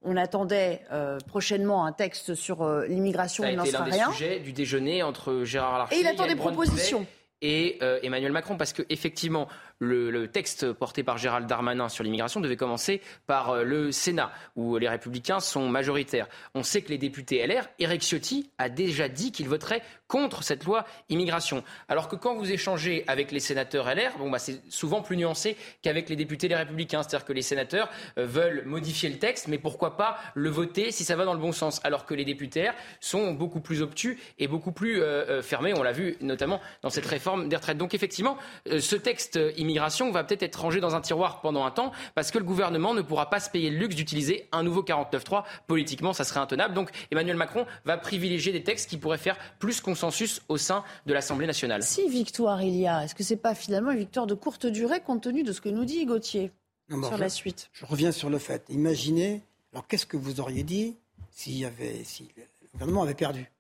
[0.03, 3.43] On attendait euh, prochainement un texte sur euh, l'immigration.
[3.45, 4.13] Il n'en sera rien.
[4.13, 7.05] sujet du déjeuner entre Gérard Larcher et il attend des propositions
[7.43, 9.49] et Emmanuel Macron parce que effectivement
[9.85, 14.79] le, texte porté par Gérald Darmanin sur l'immigration devait commencer par euh, le Sénat, où
[14.79, 16.29] les Républicains sont majoritaires.
[16.55, 20.65] On sait que les députés LR, Eric Ciotti a déjà dit qu'il voterait contre cette
[20.65, 21.65] loi immigration.
[21.89, 25.57] Alors que quand vous échangez avec les sénateurs LR, bon, bah, c'est souvent plus nuancé
[25.83, 27.03] qu'avec les députés les Républicains.
[27.03, 31.05] C'est-à-dire que les sénateurs euh, veulent modifier le texte, mais pourquoi pas le voter si
[31.05, 32.71] ça va dans le bon sens Alors que les députés
[33.01, 35.75] sont beaucoup plus obtus et beaucoup plus euh, fermés.
[35.75, 37.79] On l'a vu notamment dans cette réforme des retraites.
[37.79, 41.93] Donc effectivement, ce texte immigration va peut-être être rangée dans un tiroir pendant un temps
[42.15, 45.45] parce que le gouvernement ne pourra pas se payer le luxe d'utiliser un nouveau 49.3.
[45.67, 46.75] Politiquement, ça serait intenable.
[46.75, 51.13] Donc Emmanuel Macron va privilégier des textes qui pourraient faire plus consensus au sein de
[51.13, 51.83] l'Assemblée nationale.
[51.83, 55.01] Si victoire il y a, est-ce que c'est pas finalement une victoire de courte durée
[55.01, 56.53] compte tenu de ce que nous dit Gauthier
[56.91, 57.71] sur la suite?
[57.73, 58.65] Je reviens sur le fait.
[58.69, 60.97] Imaginez, alors qu'est-ce que vous auriez dit
[61.31, 63.51] s'il y avait, si le gouvernement avait perdu?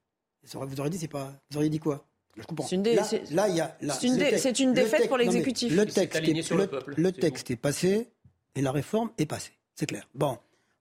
[0.52, 2.04] Vous auriez dit, c'est pas, vous auriez dit quoi?
[2.61, 5.72] C'est une, défaite pour l'exécutif.
[5.74, 8.09] Le texte, est, le, texte est passé
[8.55, 9.53] et la réforme est passée.
[9.74, 10.09] C'est clair.
[10.14, 10.39] Bon,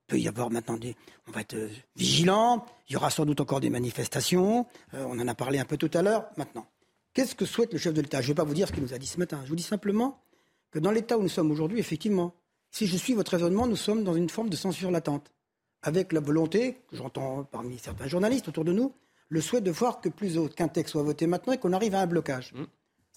[0.07, 0.95] peut y avoir maintenant des.
[1.27, 2.65] On va être euh, vigilant.
[2.89, 4.65] Il y aura sans doute encore des manifestations.
[4.93, 6.25] Euh, on en a parlé un peu tout à l'heure.
[6.37, 6.67] Maintenant,
[7.13, 8.21] qu'est-ce que souhaite le chef de l'État?
[8.21, 9.41] Je ne vais pas vous dire ce qu'il nous a dit ce matin.
[9.43, 10.19] Je vous dis simplement
[10.71, 12.33] que dans l'État où nous sommes aujourd'hui, effectivement,
[12.71, 15.31] si je suis votre raisonnement, nous sommes dans une forme de censure latente.
[15.83, 18.93] Avec la volonté, que j'entends parmi certains journalistes autour de nous,
[19.33, 22.01] le souhait de voir que plus qu'un texte soit voté maintenant et qu'on arrive à
[22.01, 22.53] un blocage.
[22.53, 22.63] Mm.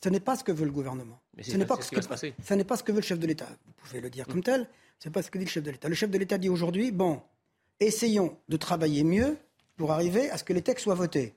[0.02, 1.20] Ce n'est pas ce que veut le gouvernement.
[1.40, 3.48] ce n'est pas, ce, que, n'est pas ce que veut le chef de l'État.
[3.66, 4.32] Vous pouvez le dire mm.
[4.32, 4.68] comme tel.
[4.98, 5.88] Ce n'est pas ce que dit le chef de l'État.
[5.88, 7.20] Le chef de l'État dit aujourd'hui, bon,
[7.80, 9.36] essayons de travailler mieux
[9.76, 11.34] pour arriver à ce que les textes soient votés.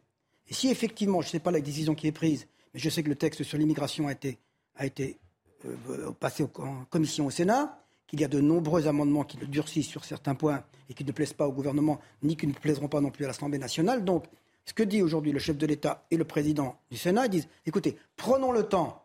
[0.47, 3.03] Et si effectivement, je ne sais pas la décision qui est prise, mais je sais
[3.03, 4.37] que le texte sur l'immigration a été,
[4.75, 5.17] a été
[5.65, 7.77] euh, passé en commission au Sénat,
[8.07, 11.11] qu'il y a de nombreux amendements qui le durcissent sur certains points et qui ne
[11.11, 14.05] plaisent pas au gouvernement, ni qui ne plaiseront pas non plus à l'Assemblée nationale.
[14.05, 14.25] Donc,
[14.65, 17.47] Ce que dit aujourd'hui le chef de l'État et le président du Sénat, ils disent
[17.65, 19.03] écoutez, prenons le temps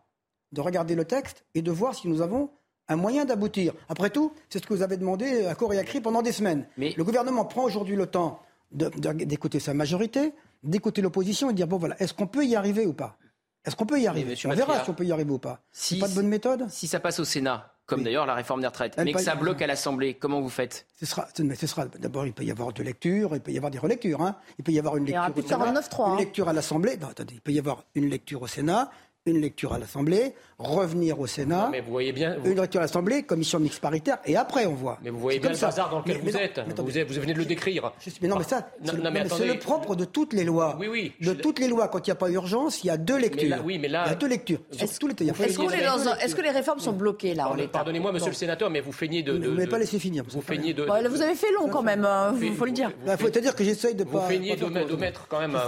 [0.53, 2.51] de regarder le texte et de voir si nous avons
[2.89, 3.73] un moyen d'aboutir.
[3.89, 6.33] Après tout, c'est ce que vous avez demandé à corps et à cri pendant des
[6.33, 6.67] semaines.
[6.77, 8.41] Le gouvernement prend aujourd'hui le temps
[8.73, 10.33] d'écouter sa majorité,
[10.63, 13.17] d'écouter l'opposition et de dire bon voilà, est-ce qu'on peut y arriver ou pas?
[13.65, 14.35] Est-ce qu'on peut y arriver?
[14.45, 15.63] On verra si on peut y arriver ou pas.
[15.73, 18.67] Si, pas de bonne méthode Si ça passe au Sénat, comme d'ailleurs la réforme des
[18.67, 20.87] retraites, mais que ça bloque à l'Assemblée, comment vous faites?
[20.99, 23.71] Ce sera, ce sera d'abord il peut y avoir deux lectures, il peut y avoir
[23.71, 24.37] des relectures, hein.
[24.59, 26.99] il peut y avoir une lecture, au une lecture à l'Assemblée.
[27.03, 28.91] attendez, il peut y avoir une lecture au Sénat,
[29.27, 33.23] une lecture à l'Assemblée, revenir au Sénat, mais vous voyez bien, une lecture à l'Assemblée,
[33.23, 34.99] commission mixte paritaire, et après on voit.
[35.03, 36.61] Mais vous voyez bien le bazar dans lequel vous êtes.
[36.77, 37.91] vous, venez de le décrire.
[38.21, 40.77] mais non, mais ça, c'est le, propre de toutes les lois.
[40.79, 41.13] Oui, oui.
[41.21, 43.57] De toutes les lois, quand il n'y a pas urgence, il y a deux lectures.
[43.65, 44.61] oui, mais là, il y a deux lectures.
[44.79, 49.23] Est-ce que, les réformes sont bloquées là en Pardonnez-moi, Monsieur le Sénateur, mais vous feignez
[49.23, 49.33] de.
[49.33, 50.25] Vous ne m'avez pas laissé finir.
[50.29, 50.85] Vous feignez de.
[50.85, 52.07] Vous avez fait long quand même,
[52.43, 52.93] il faut le dire.
[53.07, 54.19] Il faut te dire que j'essaye de pas.
[54.19, 55.59] Vous feignez de mettre quand même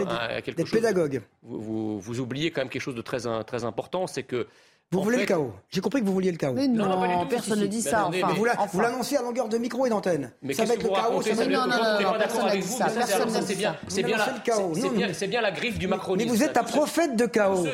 [0.44, 0.72] quelque chose.
[0.72, 1.22] Des pédagogues.
[1.42, 3.26] Vous oubliez quand même quelque chose de très
[3.64, 4.46] important, c'est que
[4.92, 5.52] vous voulez le chaos.
[5.68, 6.54] J'ai compris que vous vouliez le chaos.
[6.54, 8.06] Mais non, personne ne dit ça.
[8.06, 8.34] Enfin,
[8.72, 10.30] vous l'annoncez à longueur de micro et d'antenne.
[10.52, 11.22] ça va être le chaos.
[11.22, 12.86] Ça non, non, non, personne n'a dit ça.
[12.86, 13.74] Dit ça.
[13.88, 16.30] C'est bien, c'est bien la griffe du macronisme.
[16.30, 17.66] Mais vous êtes un prophète de chaos.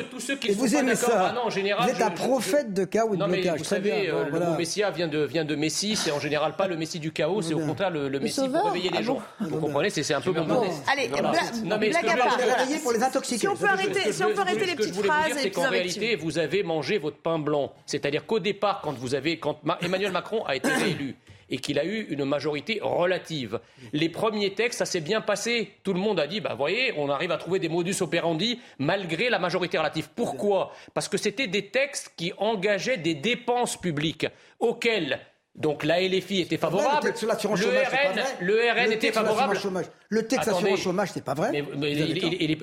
[0.47, 1.35] Et vous aimez ça.
[1.49, 3.59] Vous êtes un prophète de chaos et de blocage.
[3.59, 5.95] Vous savez, le mot Messia vient de Messie.
[5.95, 7.43] C'est en général pas le Messie du chaos.
[7.43, 9.19] C'est au contraire le Messie pour réveiller les gens.
[9.39, 12.37] Vous comprenez C'est un peu mon Allez, blague à part.
[12.81, 13.37] pour les intoxiquer.
[13.37, 15.33] Si on peut arrêter les petites phrases.
[15.37, 17.73] C'est qu'en réalité, vous avez mangé votre pain blanc.
[17.85, 21.15] C'est-à-dire qu'au départ, quand, vous avez, quand Emmanuel Macron a été réélu,
[21.49, 23.59] et qu'il a eu une majorité relative.
[23.91, 25.73] Les premiers textes, ça s'est bien passé.
[25.83, 29.29] Tout le monde a dit, bah voyez, on arrive à trouver des modus operandi malgré
[29.29, 30.09] la majorité relative.
[30.15, 30.73] Pourquoi?
[30.95, 34.25] Parce que c'était des textes qui engageaient des dépenses publiques
[34.59, 35.19] auxquelles
[35.55, 37.13] donc la LFI était favorable.
[37.21, 39.59] Le, RN, le RN était favorable.
[40.09, 41.63] Le texte assurance chômage, c'est pas vrai.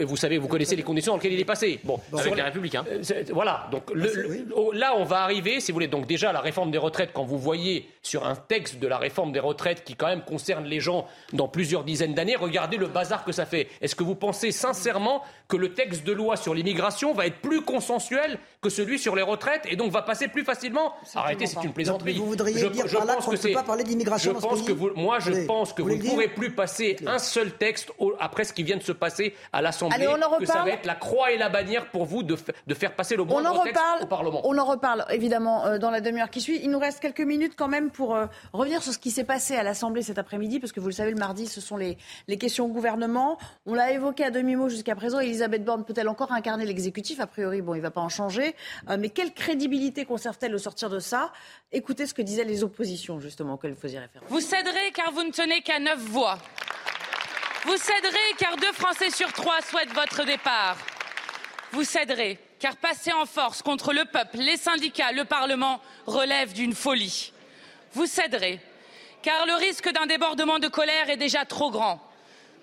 [0.05, 1.79] vous savez, vous connaissez les conditions dans lesquelles il est passé.
[1.85, 2.85] Bon, avec les Républicains.
[2.89, 3.69] Euh, voilà.
[3.71, 3.93] Donc
[4.75, 5.87] là, on va arriver, si vous voulez.
[5.87, 9.31] Donc déjà, la réforme des retraites, quand vous voyez sur un texte de la réforme
[9.31, 13.25] des retraites qui quand même concerne les gens dans plusieurs dizaines d'années, regardez le bazar
[13.25, 13.69] que ça fait.
[13.81, 17.63] Est-ce que vous pensez sincèrement que le texte de loi sur l'immigration va être plus
[17.63, 21.73] consensuel que celui sur les retraites et donc va passer plus facilement Arrêtez, c'est une
[21.73, 22.15] plaisanterie.
[22.15, 23.53] Vous voudriez dire je pense que c'est.
[23.53, 24.33] Pas parler d'immigration.
[24.35, 27.53] Je pense que vous, moi, je pense que vous ne pourrez plus passer un seul
[27.53, 30.07] texte après ce qui vient de se passer à l'Assemblée.
[30.39, 32.37] Que ça va être la croix et la bannière pour vous de,
[32.67, 34.41] de faire passer le bon texte au Parlement.
[34.45, 36.61] On en reparle évidemment euh, dans la demi-heure qui suit.
[36.63, 39.57] Il nous reste quelques minutes quand même pour euh, revenir sur ce qui s'est passé
[39.57, 41.99] à l'Assemblée cet après-midi, parce que vous le savez, le mardi, ce sont les,
[42.29, 43.39] les questions au gouvernement.
[43.67, 45.21] On l'a évoqué à demi-mot jusqu'à présent.
[45.41, 48.55] Elisabeth Borne peut-elle encore incarner l'exécutif A priori, bon, il ne va pas en changer.
[48.91, 51.33] Euh, mais quelle crédibilité conserve-t-elle au sortir de ça?
[51.73, 54.29] Écoutez ce que disaient les oppositions, justement, auxquelles vous faisiez référence.
[54.29, 56.39] Vous céderez car vous ne tenez qu'à neuf voix.
[57.65, 60.77] Vous céderez car deux Français sur trois souhaitent votre départ.
[61.73, 66.75] Vous céderez car passer en force contre le peuple, les syndicats, le Parlement relève d'une
[66.75, 67.33] folie.
[67.95, 68.61] Vous céderez
[69.23, 71.99] car le risque d'un débordement de colère est déjà trop grand.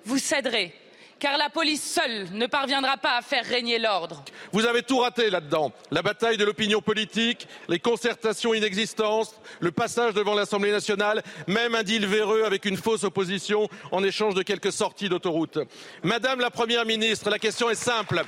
[0.06, 0.76] Vous céderez
[1.20, 4.24] car la police seule ne parviendra pas à faire régner l'ordre.
[4.52, 5.72] Vous avez tout raté là-dedans.
[5.92, 11.84] La bataille de l'opinion politique, les concertations inexistantes, le passage devant l'Assemblée nationale, même un
[11.84, 15.60] deal véreux avec une fausse opposition en échange de quelques sorties d'autoroute.
[16.04, 18.24] Madame la Première ministre, la question est simple.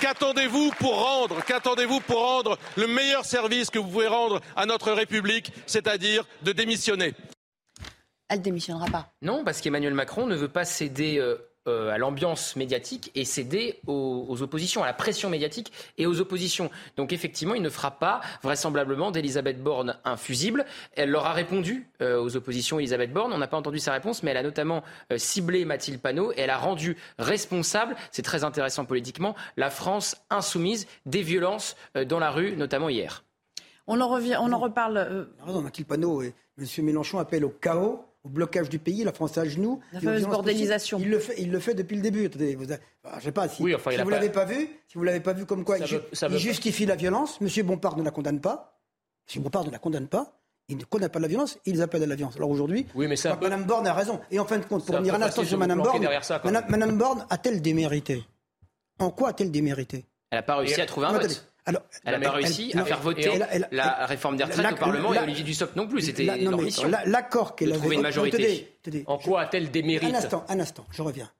[0.00, 4.92] Qu'attendez-vous pour rendre, qu'attendez-vous pour rendre le meilleur service que vous pouvez rendre à notre
[4.92, 7.14] République, c'est-à-dire de démissionner?
[8.28, 9.12] Elle démissionnera pas.
[9.22, 11.36] Non, parce qu'Emmanuel Macron ne veut pas céder euh,
[11.66, 16.70] euh, à l'ambiance médiatique et céder aux, oppositions, à la pression médiatique et aux oppositions.
[16.96, 20.66] Donc effectivement, il ne fera pas vraisemblablement d'Elisabeth Borne un fusible.
[20.94, 23.32] Elle leur a répondu euh, aux oppositions Elisabeth Borne.
[23.32, 26.40] On n'a pas entendu sa réponse, mais elle a notamment euh, ciblé Mathilde Panot et
[26.40, 32.30] elle a rendu responsable, c'est très intéressant politiquement, la France insoumise des violences dans la
[32.30, 33.24] rue, notamment hier.
[33.86, 35.28] On en, revient, on en reparle.
[35.62, 36.66] Mathilde Panot et M.
[36.84, 39.80] Mélenchon appellent au chaos au blocage du pays, la France à genoux.
[39.92, 40.98] La fameuse bordélisation.
[40.98, 42.26] Il le, fait, il le fait depuis le début.
[42.26, 44.46] Attendez, vous je sais pas si, vous l'avez pas...
[44.46, 47.40] vu, si vous l'avez pas vu comme quoi il, justifie la violence.
[47.40, 48.80] Monsieur Bompard ne la condamne pas.
[49.28, 50.40] Monsieur Bompard ne la condamne pas.
[50.68, 52.36] Il ne condamne pas la violence, ils appellent à la violence.
[52.36, 54.18] Alors aujourd'hui, oui, mais Mme Borne a raison.
[54.30, 56.08] Et en fin de compte, pour revenir un instant sur Mme Borne,
[56.70, 58.24] Mme Borne a-t-elle démérité?
[58.98, 60.06] En quoi a-t-elle démérité?
[60.30, 63.38] Elle n'a pas réussi à trouver un vote elle n'a pas réussi à faire voter
[63.70, 66.02] la réforme des retraites au Parlement et Olivier Dussopt non plus.
[66.02, 66.24] C'était
[67.06, 68.76] L'accord qu'elle avait trouver une majorité.
[69.06, 71.30] en quoi a-t-elle des mérites Un instant, un instant, je reviens.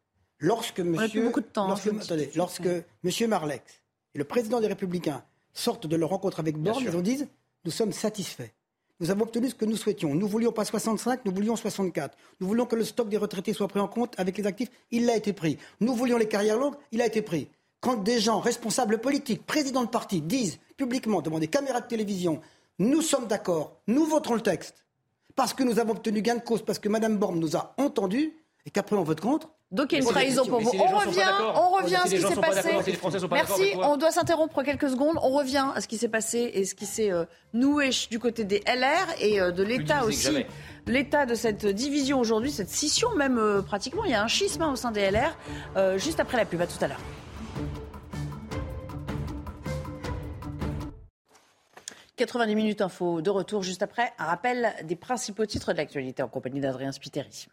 [0.40, 2.68] Lorsque Monsieur, beaucoup de temps, lorsque, attendez, lorsque
[3.02, 3.62] Monsieur Marlex
[4.14, 7.24] et le président des Républicains sortent de leur rencontre avec Borne, ils ont dit
[7.64, 8.50] nous sommes satisfaits.
[9.00, 10.14] nous avons obtenu ce que nous souhaitions.
[10.14, 12.16] Nous voulions pas 65, nous voulions 64.
[12.40, 14.70] Nous voulions que le stock des retraités soit pris en compte avec les actifs.
[14.90, 15.56] Il a été pris.
[15.80, 16.74] Nous voulions les carrières longues.
[16.92, 17.48] Il a été pris.
[17.84, 22.40] Quand des gens responsables politiques, présidents de parti, disent publiquement devant des caméras de télévision,
[22.78, 24.86] nous sommes d'accord, nous voterons le texte,
[25.36, 28.32] parce que nous avons obtenu gain de cause, parce que Mme Borne nous a entendus,
[28.64, 30.70] et qu'après on vote contre, donc il y a une trahison pour vous.
[30.78, 32.70] on revient, on revient à ce qui s'est passé.
[33.30, 35.18] Merci, on doit s'interrompre quelques secondes.
[35.20, 38.44] On revient à ce qui s'est passé et ce qui s'est euh, noué du côté
[38.44, 40.46] des LR et euh, de l'État aussi.
[40.86, 44.04] L'état de cette division aujourd'hui, cette scission même euh, pratiquement.
[44.04, 45.36] Il y a un schisme hein, au sein des LR.
[45.98, 47.00] juste après la pub, à tout à l'heure.
[52.16, 54.12] 90 minutes info de retour juste après.
[54.18, 57.48] Un rappel des principaux titres de l'actualité en compagnie d'Adrien Spiteri.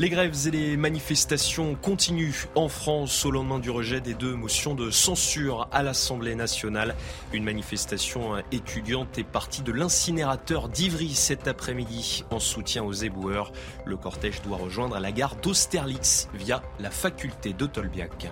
[0.00, 4.76] Les grèves et les manifestations continuent en France au lendemain du rejet des deux motions
[4.76, 6.94] de censure à l'Assemblée nationale.
[7.32, 13.50] Une manifestation étudiante est partie de l'incinérateur d'Ivry cet après-midi en soutien aux éboueurs.
[13.86, 18.30] Le cortège doit rejoindre la gare d'Austerlitz via la faculté de Tolbiac.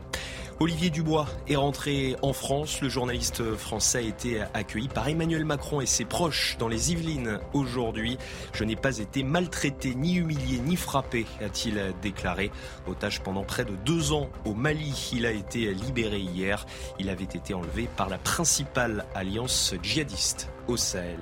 [0.58, 2.80] Olivier Dubois est rentré en France.
[2.80, 7.40] Le journaliste français a été accueilli par Emmanuel Macron et ses proches dans les Yvelines
[7.52, 8.16] aujourd'hui.
[8.54, 12.50] Je n'ai pas été maltraité, ni humilié, ni frappé, a-t-il déclaré.
[12.86, 16.64] Otage pendant près de deux ans au Mali, il a été libéré hier.
[16.98, 21.20] Il avait été enlevé par la principale alliance djihadiste au Sahel.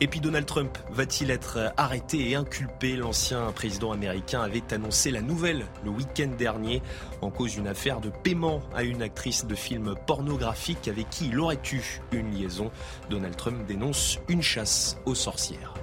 [0.00, 2.94] Et puis Donald Trump va-t-il être arrêté et inculpé?
[2.94, 6.82] L'ancien président américain avait annoncé la nouvelle le week-end dernier
[7.20, 11.40] en cause d'une affaire de paiement à une actrice de film pornographique avec qui il
[11.40, 11.82] aurait eu
[12.12, 12.70] une liaison.
[13.10, 15.74] Donald Trump dénonce une chasse aux sorcières.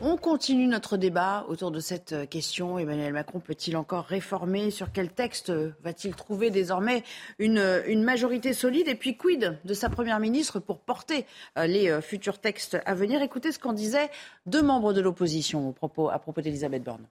[0.00, 2.78] On continue notre débat autour de cette euh, question.
[2.78, 4.70] Emmanuel Macron peut-il encore réformer?
[4.70, 7.02] Sur quel texte euh, va-t-il trouver désormais
[7.40, 8.86] une, euh, une, majorité solide?
[8.86, 11.26] Et puis, quid de sa première ministre pour porter
[11.56, 13.22] les futurs textes à venir?
[13.22, 14.08] Écoutez ce qu'en disaient
[14.46, 15.74] deux membres de l'opposition
[16.12, 17.06] à propos d'Elisabeth Borne.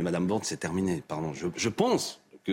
[0.00, 1.02] Madame Borne, c'est terminé.
[1.06, 1.32] Pardon.
[1.34, 2.52] Je, pense que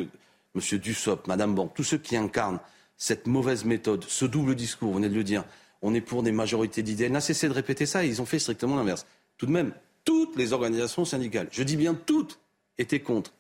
[0.56, 0.80] M.
[0.80, 2.60] Dussopt, Madame Borne, tous ceux qui incarnent
[2.98, 5.44] cette mauvaise méthode, ce double discours, vous venez de le dire,
[5.86, 7.06] on est pour des majorités d'idées.
[7.06, 9.06] Elle n'a cessé de répéter ça et ils ont fait strictement l'inverse.
[9.38, 9.72] Tout de même,
[10.04, 12.40] toutes les organisations syndicales, je dis bien toutes,
[12.80, 13.34] étaient contre.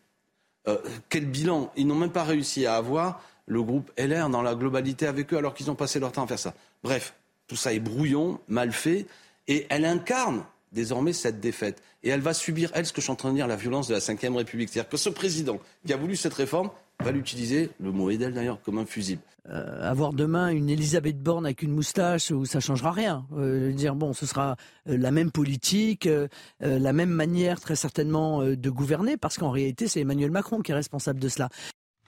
[0.67, 0.77] Euh,
[1.09, 1.71] quel bilan?
[1.75, 5.37] Ils n'ont même pas réussi à avoir le groupe LR dans la globalité avec eux
[5.37, 6.53] alors qu'ils ont passé leur temps à faire ça.
[6.83, 7.15] Bref,
[7.47, 9.07] tout ça est brouillon, mal fait,
[9.47, 11.81] et elle incarne désormais cette défaite.
[12.03, 13.87] Et elle va subir, elle, ce que je suis en train de dire, la violence
[13.87, 14.69] de la Ve République.
[14.69, 16.69] C'est-à-dire que ce président qui a voulu cette réforme
[17.03, 19.21] va l'utiliser, le mot d'elle d'ailleurs, comme un fusible.
[19.49, 23.27] Euh, avoir demain une Elisabeth Borne avec une moustache où ça changera rien.
[23.37, 24.55] Euh, dire bon, ce sera
[24.89, 26.09] euh, la même politique,
[26.59, 30.75] la même manière très certainement de gouverner, parce qu'en réalité c'est Emmanuel Macron qui est
[30.75, 31.49] responsable de cela.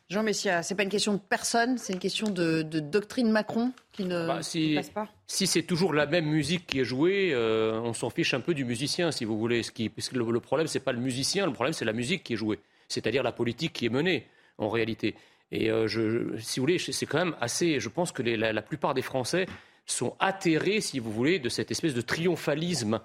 [0.09, 4.05] Jean Messia, c'est pas une question de personne, c'est une question de, doctrine Macron qui
[4.05, 4.39] ne, bah,
[4.75, 5.09] passe pas?
[5.27, 8.65] Si c'est toujours la même musique qui est jouée, on s'en fiche un peu du
[8.65, 9.63] musicien, si vous voulez.
[9.63, 11.93] Ce qui, parce que le, le problème c'est pas le musicien, le problème c'est la
[11.93, 14.25] musique qui est jouée, c'est-à-dire la politique qui est menée
[14.57, 15.15] en réalité.
[15.51, 17.79] Et euh, je, si vous voulez, c'est quand même assez.
[17.79, 19.45] Je pense que la, plupart des Français
[19.85, 22.99] sont atterrés, si vous voulez, de cette espèce de triomphalisme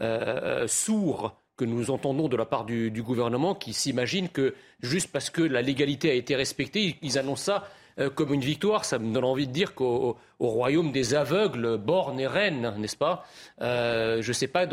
[0.00, 5.10] euh, euh, sourd que nous entendons de la part du, gouvernement, qui s'imagine que juste
[5.10, 7.68] parce que la légalité a été respectée, ils annoncent ça
[8.14, 8.84] comme une victoire.
[8.84, 13.24] Ça me donne envie de dire qu'au royaume des aveugles, borne et reine, n'est-ce pas?
[13.60, 14.68] Je ne sais pas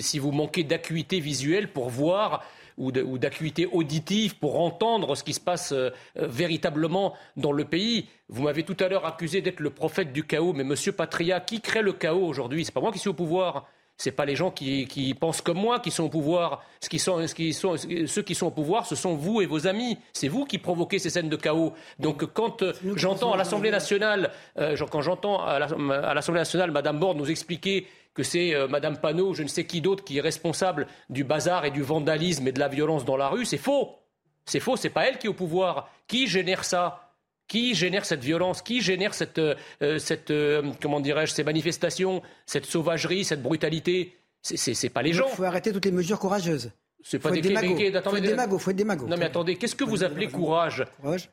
[0.00, 2.42] si vous manquez d'acuité visuelle pour voir
[2.80, 8.06] ou d'acuité auditive pour entendre ce qui se passe euh, euh, véritablement dans le pays.
[8.28, 11.60] Vous m'avez tout à l'heure accusé d'être le prophète du chaos, mais Monsieur Patria, qui
[11.60, 12.64] crée le chaos aujourd'hui?
[12.64, 13.66] C'est pas moi qui suis au pouvoir.
[13.98, 16.64] C'est pas les gens qui, pensent comme moi qui sont au pouvoir.
[16.80, 19.46] Ce qui sont, ce qui sont, ceux qui sont au pouvoir, ce sont vous et
[19.46, 19.98] vos amis.
[20.14, 21.74] C'est vous qui provoquez ces scènes de chaos.
[21.98, 24.30] Donc quand euh, j'entends à l'Assemblée nationale,
[24.90, 25.58] quand j'entends à
[26.14, 29.64] l'Assemblée nationale Madame Borne nous expliquer que c'est euh, Madame Panot ou je ne sais
[29.64, 33.16] qui d'autre qui est responsable du bazar et du vandalisme et de la violence dans
[33.16, 33.96] la rue, c'est faux.
[34.46, 35.90] C'est faux, c'est pas elle qui est au pouvoir.
[36.08, 37.14] Qui génère ça?
[37.46, 38.62] Qui génère cette violence?
[38.62, 44.16] Qui génère cette, euh, euh, comment dirais-je, ces manifestations, cette sauvagerie, cette brutalité?
[44.42, 45.26] C'est pas les gens.
[45.30, 46.72] Il faut arrêter toutes les mesures courageuses.
[47.02, 47.76] C'est pas des démago.
[47.76, 49.06] Faut être démago, faut être démago.
[49.06, 50.84] Non mais attendez, qu'est-ce que vous appelez courage,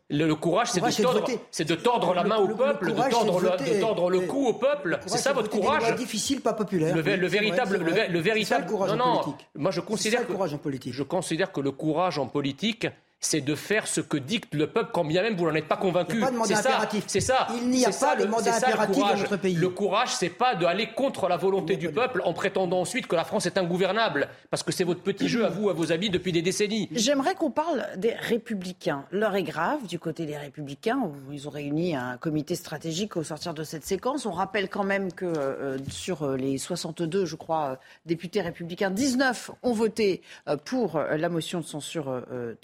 [0.10, 3.80] Le, courage, c'est de, tordre, de tordre la main au peuple, de tordre, le, de
[3.80, 5.00] tordre le cou au peuple.
[5.06, 5.84] C'est ça votre courage?
[5.86, 6.96] C'est difficile, pas populaire.
[6.96, 8.66] Le, véritable, le, véritable.
[8.66, 9.48] courage non, en politique.
[9.56, 10.94] Moi, je considère que, courage en politique.
[10.94, 12.88] Je considère que le courage en politique,
[13.20, 15.78] c'est de faire ce que dicte le peuple quand bien même vous n'en êtes pas
[15.78, 16.24] convaincu.
[16.46, 16.88] C'est ça.
[17.08, 17.48] C'est ça.
[17.56, 19.56] Il n'y a pas de mandat impératif dans notre pays.
[19.56, 23.24] Le courage, c'est pas d'aller contre la volonté du peuple en prétendant ensuite que la
[23.24, 26.32] France est ingouvernable, parce que c'est votre petit jeu à vous, à vos amis depuis
[26.32, 26.90] des décennies.
[26.92, 29.06] J'aimerais qu'on parle des Républicains.
[29.12, 31.00] L'heure est grave du côté des Républicains.
[31.32, 34.26] Ils ont réuni un comité stratégique au sortir de cette séquence.
[34.26, 39.74] On rappelle quand même que euh, sur les 62, je crois, députés républicains, 19 ont
[39.74, 42.56] voté euh, pour la motion de censure euh,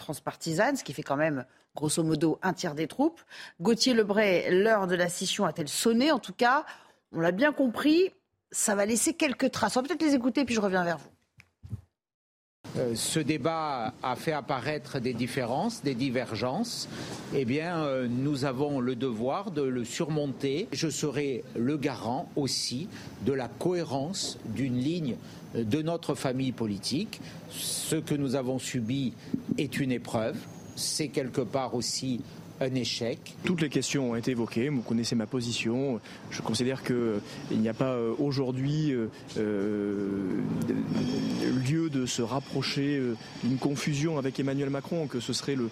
[0.44, 3.22] transpartisane ce qui fait quand même grosso modo un tiers des troupes.
[3.62, 6.12] Gauthier Lebray, l'heure de la scission a-t-elle sonné?
[6.12, 6.66] En tout cas,
[7.14, 8.12] on l'a bien compris,
[8.52, 9.78] ça va laisser quelques traces.
[9.78, 11.10] On va peut-être les écouter, puis je reviens vers vous.
[12.78, 16.90] Euh, ce débat a fait apparaître des différences, des divergences.
[17.34, 20.68] Eh bien, euh, nous avons le devoir de le surmonter.
[20.72, 22.90] Je serai le garant aussi
[23.26, 25.18] de la cohérence d'une ligne
[25.56, 27.22] de notre famille politique.
[27.50, 29.14] Ce que nous avons subi
[29.58, 30.38] est une épreuve.
[30.76, 32.22] C'est quelque part aussi
[32.62, 33.36] un échec.
[33.44, 36.00] Toutes les questions ont été évoquées, vous connaissez ma position.
[36.30, 40.40] Je considère qu'il n'y a pas euh, aujourd'hui euh, euh,
[41.68, 43.02] lieu de se rapprocher
[43.44, 45.70] d'une confusion avec Emmanuel Macron, que ce serait le,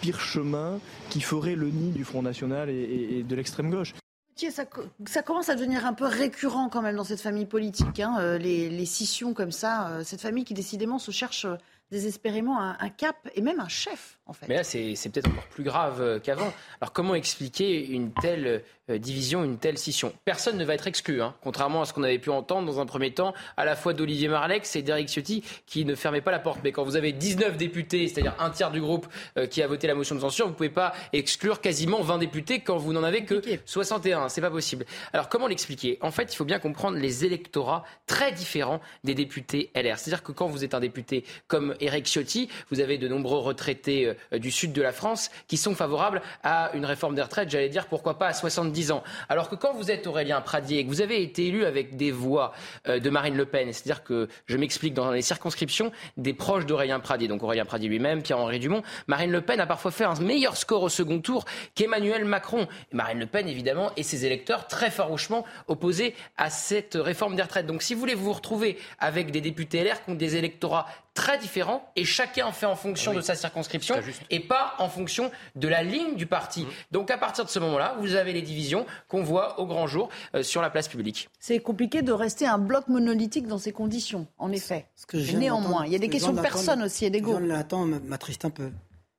[0.00, 0.78] pire chemin
[1.10, 3.94] qui ferait le nid du Front National et, de l'extrême gauche.
[4.36, 4.64] Ça,
[5.06, 8.68] ça, commence à devenir un peu récurrent quand même dans cette famille politique, hein, les,
[8.68, 11.46] les, scissions comme ça, cette famille qui décidément se cherche
[11.90, 14.46] désespérément un, cap et même un chef, en fait.
[14.48, 16.52] Mais là, c'est peut-être encore plus grave euh, qu'avant.
[16.80, 20.14] Alors, comment expliquer une telle euh, division, une telle scission?
[20.24, 22.86] Personne ne va être exclu, hein, contrairement à ce qu'on avait pu entendre dans un
[22.86, 26.38] premier temps, à la fois d'Olivier Marlex et d'Eric Ciotti, qui ne fermaient pas la
[26.38, 26.60] porte.
[26.64, 29.06] Mais quand vous avez 19 députés, c'est-à-dire un tiers du groupe
[29.36, 32.18] euh, qui a voté la motion de censure, vous ne pouvez pas exclure quasiment 20
[32.18, 34.30] députés quand vous n'en avez que 61.
[34.30, 34.86] C'est pas possible.
[35.12, 35.98] Alors, comment l'expliquer?
[36.00, 39.98] En fait, il faut bien comprendre les électorats très différents des députés LR.
[39.98, 44.13] C'est-à-dire que quand vous êtes un député comme Eric Ciotti, vous avez de nombreux retraités
[44.32, 47.68] euh, du sud de la France qui sont favorables à une réforme des retraites, j'allais
[47.68, 49.02] dire pourquoi pas à 70 ans.
[49.28, 52.10] Alors que quand vous êtes Aurélien Pradier et que vous avez été élu avec des
[52.10, 52.52] voix
[52.88, 57.00] euh, de Marine Le Pen, c'est-à-dire que je m'explique dans les circonscriptions des proches d'Aurélien
[57.00, 60.56] Pradier, donc Aurélien Pradier lui-même, Pierre-Henri Dumont, Marine Le Pen a parfois fait un meilleur
[60.56, 61.44] score au second tour
[61.74, 62.66] qu'Emmanuel Macron.
[62.92, 67.66] Marine Le Pen, évidemment, et ses électeurs très farouchement opposés à cette réforme des retraites.
[67.66, 71.38] Donc si vous voulez vous retrouver avec des députés LR qui ont des électorats très
[71.38, 73.94] différents et chacun en fait en fonction ah de sa circonscription
[74.30, 76.64] et pas en fonction de la ligne du parti.
[76.64, 76.68] Mmh.
[76.90, 80.08] Donc à partir de ce moment-là, vous avez les divisions qu'on voit au grand jour
[80.34, 81.28] euh, sur la place publique.
[81.38, 84.86] C'est compliqué de rester un bloc monolithique dans ces conditions, en effet.
[85.34, 87.38] Néanmoins, il y a des questions de personnes aussi et d'ego.
[87.38, 88.70] L'attend m'attriste un peu.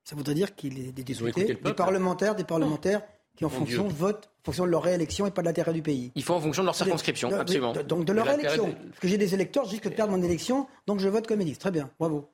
[0.04, 3.02] Ça voudrait dire qu'il y a des députés, des parlementaires, des parlementaires
[3.36, 6.12] qui en fonction votent en fonction de leur réélection et pas de l'intérêt du pays.
[6.14, 7.74] Il faut en fonction de leur circonscription, absolument.
[7.74, 8.66] donc de leur élection.
[8.66, 11.40] Parce que j'ai des électeurs, je risque de perdre mon élection, donc je vote comme
[11.40, 11.62] ministre.
[11.62, 12.30] Très bien, bravo.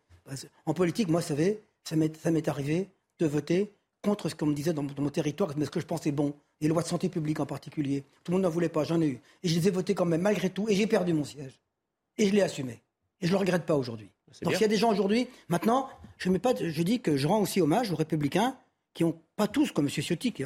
[0.66, 1.36] En politique, moi, ça
[1.96, 2.90] m'est arrivé
[3.20, 3.74] de voter
[4.04, 6.34] contre ce qu'on me disait dans, mon territoire, mais ce que je pensais bon.
[6.60, 8.04] Les lois de santé publique en particulier.
[8.24, 9.22] Tout le monde n'en voulait pas, j'en ai eu.
[9.42, 11.60] Et je les ai votés quand même, malgré tout, et j'ai perdu mon siège.
[12.18, 12.82] Et je l'ai assumé.
[13.20, 14.10] Et je ne le regrette pas aujourd'hui.
[14.44, 17.28] Donc s'il y a des gens aujourd'hui, maintenant, je, mets pas, je dis que je
[17.28, 18.56] rends aussi hommage aux républicains
[18.94, 19.92] qui n'ont pas tous, comme M.
[19.92, 20.44] Ciotti, qui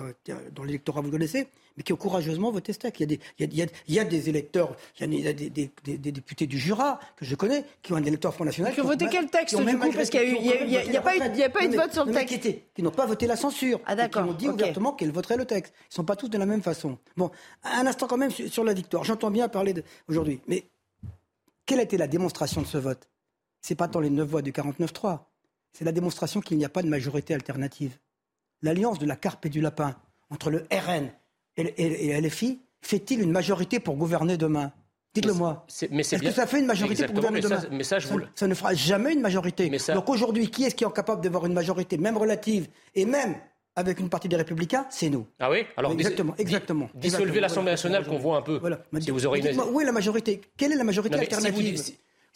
[0.53, 2.99] dans l'électorat, vous connaissez, mais qui ont courageusement voté Steak.
[2.99, 5.33] Il y a des, il y a, il y a, des électeurs, il y a,
[5.33, 8.73] des, des, des, députés du Jura, que je connais, qui ont un électeur Front National.
[8.73, 11.93] Qui ont voté quel texte, du coup Parce qu'il n'y a, pas eu de vote
[11.93, 12.39] sur le texte.
[12.75, 13.79] Qui, n'ont pas voté la censure.
[13.85, 14.23] Ah, d'accord.
[14.23, 15.73] Qui ont dit ouvertement qu'ils voteraient le texte.
[15.77, 16.97] Ils ne sont pas tous de la même façon.
[17.17, 17.31] Bon,
[17.63, 19.03] un instant quand même sur, la victoire.
[19.03, 19.73] J'entends bien parler
[20.07, 20.39] aujourd'hui.
[20.47, 20.65] Mais
[21.65, 23.09] quelle a été la démonstration de ce vote?
[23.61, 25.19] C'est pas tant les 9 voix du 49-3.
[25.73, 27.97] C'est la démonstration qu'il n'y a pas de majorité alternative
[28.61, 29.95] l'alliance de la carpe et du lapin
[30.29, 31.09] entre le RN
[31.57, 34.71] et, LFI fait-il une majorité pour gouverner demain?
[35.13, 35.65] Dites-le moi.
[35.69, 37.61] Est-ce que ça fait une majorité pour gouverner demain?
[37.83, 37.99] ça,
[38.35, 39.71] ça, ne fera jamais une majorité.
[39.93, 43.35] Donc aujourd'hui, qui est-ce qui est capable d'avoir une majorité, même relative, et même
[43.77, 45.25] avec une partie des Républicains, c'est nous.
[45.39, 45.65] Ah oui?
[45.77, 46.89] Alors exactement, exactement.
[46.95, 48.57] Dissolvez l'Assemblée nationale qu'on voit un peu.
[48.57, 48.79] Voilà.
[48.99, 49.59] Si vous aurez une...
[49.59, 50.41] Où est la majorité?
[50.57, 51.81] Quelle est la majorité alternative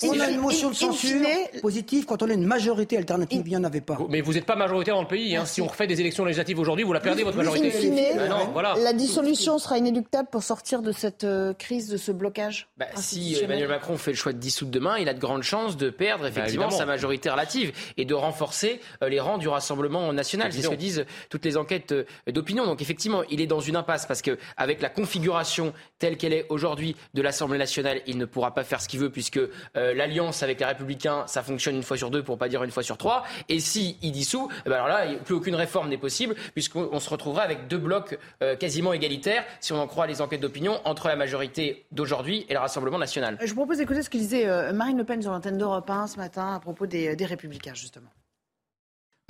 [0.04, 1.26] on a une motion de censure
[1.62, 3.42] positive quand on a une majorité alternative.
[3.46, 3.98] Il n'y en avait pas.
[4.10, 5.36] Mais vous n'êtes pas majoritaire dans le pays.
[5.36, 5.46] Hein.
[5.46, 7.72] Si on refait des élections législatives aujourd'hui, vous la perdez, votre majorité.
[8.20, 12.86] Ah la dissolution sera inéluctable pour sortir de cette euh, crise, de ce blocage bah,
[12.96, 15.90] Si Emmanuel Macron fait le choix de dissoudre demain, il a de grandes chances de
[15.90, 20.52] perdre bah, effectivement sa majorité relative et de renforcer euh, les rangs du Rassemblement national.
[20.54, 22.66] C'est ce que disent toutes les enquêtes euh, d'opinion.
[22.66, 26.96] Donc effectivement, il est dans une impasse parce qu'avec la configuration telle qu'elle est aujourd'hui
[27.14, 30.60] de l'Assemblée nationale, il ne pourra pas faire ce qu'il veut puisque euh, l'alliance avec
[30.60, 33.24] les Républicains, ça fonctionne une fois sur deux, pour pas dire une fois sur trois.
[33.48, 37.10] Et si il dissout, eh ben alors là, plus aucune réforme n'est possible, puisqu'on se
[37.10, 41.08] retrouverait avec deux blocs euh, quasiment égalitaires, si on en croit les enquêtes d'opinion, entre
[41.08, 43.38] la majorité d'aujourd'hui et le Rassemblement national.
[43.42, 46.08] Je vous propose d'écouter ce que disait euh, Marine Le Pen sur l'antenne d'Europe 1
[46.08, 48.10] ce matin à propos des Républicains, justement.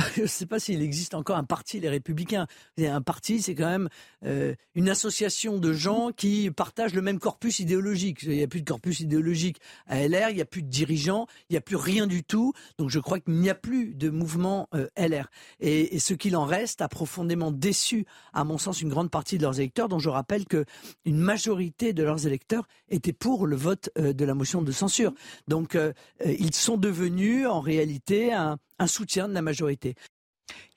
[0.15, 2.47] je ne sais pas s'il existe encore un parti les Républicains.
[2.79, 3.89] Un parti, c'est quand même
[4.25, 8.23] euh, une association de gens qui partagent le même corpus idéologique.
[8.23, 9.57] Il n'y a plus de corpus idéologique
[9.87, 12.53] à LR, il n'y a plus de dirigeants, il n'y a plus rien du tout.
[12.77, 15.29] Donc je crois qu'il n'y a plus de mouvement euh, LR.
[15.59, 19.43] Et, ce qu'il en reste a profondément déçu, à mon sens, une grande partie de
[19.43, 20.65] leurs électeurs, dont je rappelle que
[21.05, 25.13] une majorité de leurs électeurs étaient pour le vote euh, de la motion de censure.
[25.47, 25.77] Donc
[26.25, 29.95] ils sont devenus en réalité un un soutien de la majorité.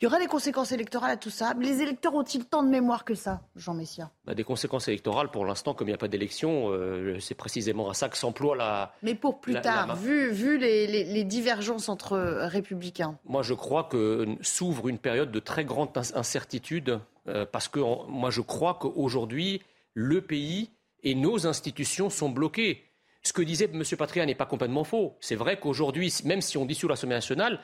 [0.00, 1.54] Il y aura des conséquences électorales à tout ça.
[1.60, 4.10] Les électeurs ont-ils tant de mémoire que ça, Jean Messia?
[4.24, 7.88] Bah, Des conséquences électorales, pour l'instant, comme il n'y a pas d'élection, euh, c'est précisément
[7.88, 8.94] à ça que s'emploie la.
[9.02, 14.88] Mais pour plus tard, vu, vu les, divergences entre républicains Moi, je crois que s'ouvre
[14.88, 16.98] une période de très grande incertitude,
[17.28, 19.62] euh, parce que moi, je crois qu'aujourd'hui,
[19.94, 20.70] le pays
[21.04, 22.84] et nos institutions sont bloqués.
[23.22, 23.82] Ce que disait M.
[23.96, 25.16] Patria n'est pas complètement faux.
[25.20, 27.60] C'est vrai qu'aujourd'hui, même si on dissout l'Assemblée nationale,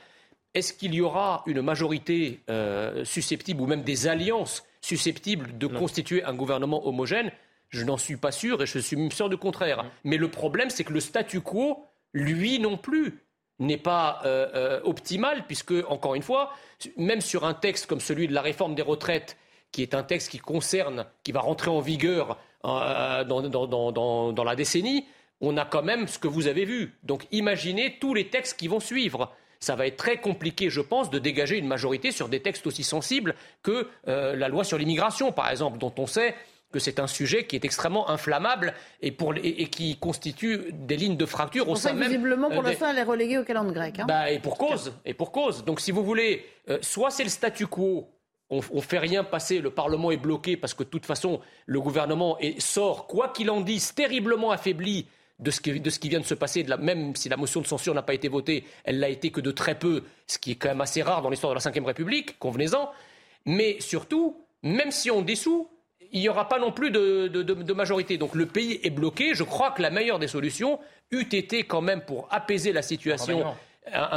[0.54, 6.24] est-ce qu'il y aura une majorité euh, susceptible ou même des alliances susceptibles de constituer
[6.24, 7.30] un gouvernement homogène?
[7.68, 9.84] Je n'en suis pas sûr et je suis même sûr du contraire.
[10.04, 11.84] Mais le problème, c'est que le statu quo,
[12.14, 13.20] lui non plus,
[13.58, 16.52] n'est pas euh, euh, optimal, puisque, encore une fois,
[16.96, 19.36] même sur un texte comme celui de la réforme des retraites,
[19.70, 25.06] qui est un texte qui concerne, qui va rentrer en vigueur dans la décennie,
[25.40, 26.94] on a quand même ce que vous avez vu.
[27.02, 31.10] Donc imaginez tous les textes qui vont suivre ça va être très compliqué, je pense,
[31.10, 35.32] de dégager une majorité sur des textes aussi sensibles que euh, la loi sur l'immigration,
[35.32, 36.34] par exemple, dont on sait
[36.70, 39.14] que c'est un sujet qui est extrêmement inflammable et,
[39.68, 42.08] qui constitue des lignes de fracture au sein même.
[42.08, 43.98] Visiblement, pour euh, l'instant, elle est reléguée au calendrier grec.
[44.00, 44.04] Hein.
[44.06, 44.92] Bah, et pour cause.
[45.06, 45.64] Et pour cause.
[45.64, 48.08] Donc, si vous voulez, euh, soit c'est le statu quo.
[48.50, 51.80] On, ne fait rien passer, le Parlement est bloqué parce que de toute façon, le
[51.82, 55.06] gouvernement sort, quoi qu'il en dise, terriblement affaibli
[55.38, 55.70] de ce, qui,
[56.08, 58.64] vient de se passer, de même si la motion de censure n'a pas été votée,
[58.84, 61.30] elle l'a été que de très peu, ce qui est quand même assez rare dans
[61.30, 62.90] l'histoire de la Ve République, convenez-en.
[63.46, 65.68] Mais surtout, même si on dissout,
[66.12, 68.18] il n'y aura pas non plus de, majorité.
[68.18, 69.34] Donc le pays est bloqué.
[69.34, 70.80] Je crois que la meilleure des solutions
[71.10, 73.44] eût été quand même pour apaiser la situation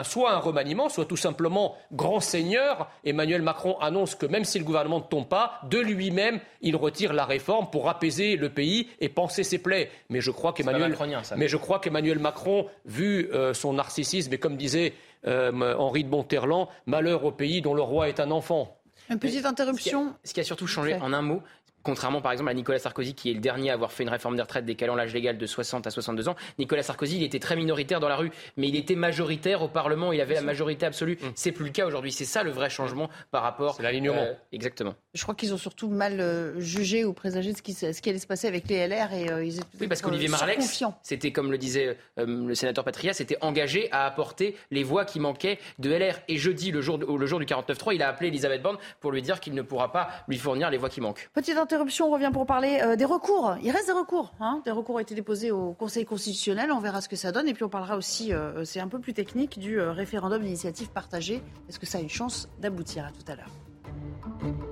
[0.03, 2.89] soit un remaniement, soit tout simplement grand seigneur.
[3.03, 7.13] Emmanuel Macron annonce que même si le gouvernement ne tombe pas, de lui-même, il retire
[7.13, 9.89] la réforme pour apaiser le pays et penser ses plaies.
[10.09, 10.95] Mais je crois qu'Emmanuel,
[11.37, 14.93] mais je crois qu'Emmanuel Macron, vu euh, son narcissisme et comme disait
[15.27, 18.77] euh, Henri de Monterland, malheur au pays dont le roi est un enfant.
[19.09, 20.13] Une petite interruption.
[20.23, 21.41] Ce qui a, surtout changé, en un mot,
[21.83, 24.35] Contrairement par exemple à Nicolas Sarkozy, qui est le dernier à avoir fait une réforme
[24.35, 27.55] des retraites décalant l'âge légal de 60 à 62 ans, Nicolas Sarkozy, il était très
[27.55, 31.17] minoritaire dans la rue, mais il était majoritaire au Parlement, il avait la majorité absolue.
[31.19, 31.31] Ce mm.
[31.35, 32.11] C'est plus le cas aujourd'hui.
[32.11, 33.75] C'est ça le vrai changement par rapport.
[33.75, 34.15] C'est l'alignement.
[34.15, 34.95] Euh, exactement.
[35.13, 38.19] Je crois qu'ils ont surtout mal euh, jugé ou présagé ce qui, ce qui allait
[38.19, 41.51] se passer avec les LR et euh, ils étaient Oui, parce qu'Olivier Marlex, c'était comme
[41.51, 46.19] le disait le sénateur Patria, c'était engagé à apporter les voix qui manquaient de LR.
[46.27, 49.21] Et jeudi, le jour, le jour du 49-3, il a appelé Elisabeth Borne pour lui
[49.21, 51.29] dire qu'il ne pourra pas lui fournir les voix qui manquent.
[51.33, 53.55] Petite interruption, on revient pour parler euh, des recours.
[53.63, 54.33] Il reste des recours.
[54.41, 54.61] Hein.
[54.65, 56.69] Des recours ont été déposés au Conseil constitutionnel.
[56.71, 57.47] On verra ce que ça donne.
[57.47, 60.89] Et puis on parlera aussi, euh, c'est un peu plus technique, du euh, référendum d'initiative
[60.89, 61.41] partagée.
[61.69, 63.05] Est-ce que ça a une chance d'aboutir?
[63.05, 64.70] À tout à l'heure.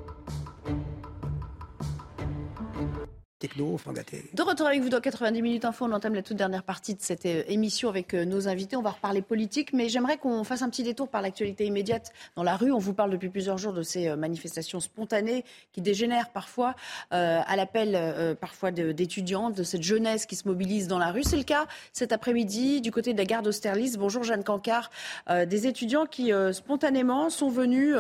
[4.34, 7.02] De retour avec vous dans 90 minutes info, on entame la toute dernière partie de
[7.02, 8.76] cette euh, émission avec euh, nos invités.
[8.76, 12.44] On va reparler politique, mais j'aimerais qu'on fasse un petit détour par l'actualité immédiate dans
[12.44, 12.74] la rue.
[12.74, 16.76] On vous parle depuis plusieurs jours de ces euh, manifestations spontanées qui dégénèrent parfois
[17.12, 21.24] à l'appel parfois d'étudiants, de, cette jeunesse qui se mobilise dans la rue.
[21.24, 23.98] C'est le cas cet après-midi du côté de la gare d'Austerlitz.
[23.98, 24.90] Bonjour Jeanne Cancard.
[25.30, 27.96] des étudiants qui spontanément sont venus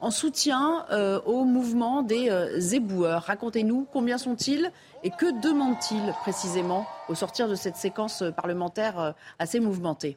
[0.00, 0.86] en soutien
[1.26, 3.22] au mouvement des éboueurs.
[3.22, 4.70] Racontez-nous combien sont-ils
[5.04, 10.16] et que demande-t-il précisément au sortir de cette séquence parlementaire euh, assez mouvementée?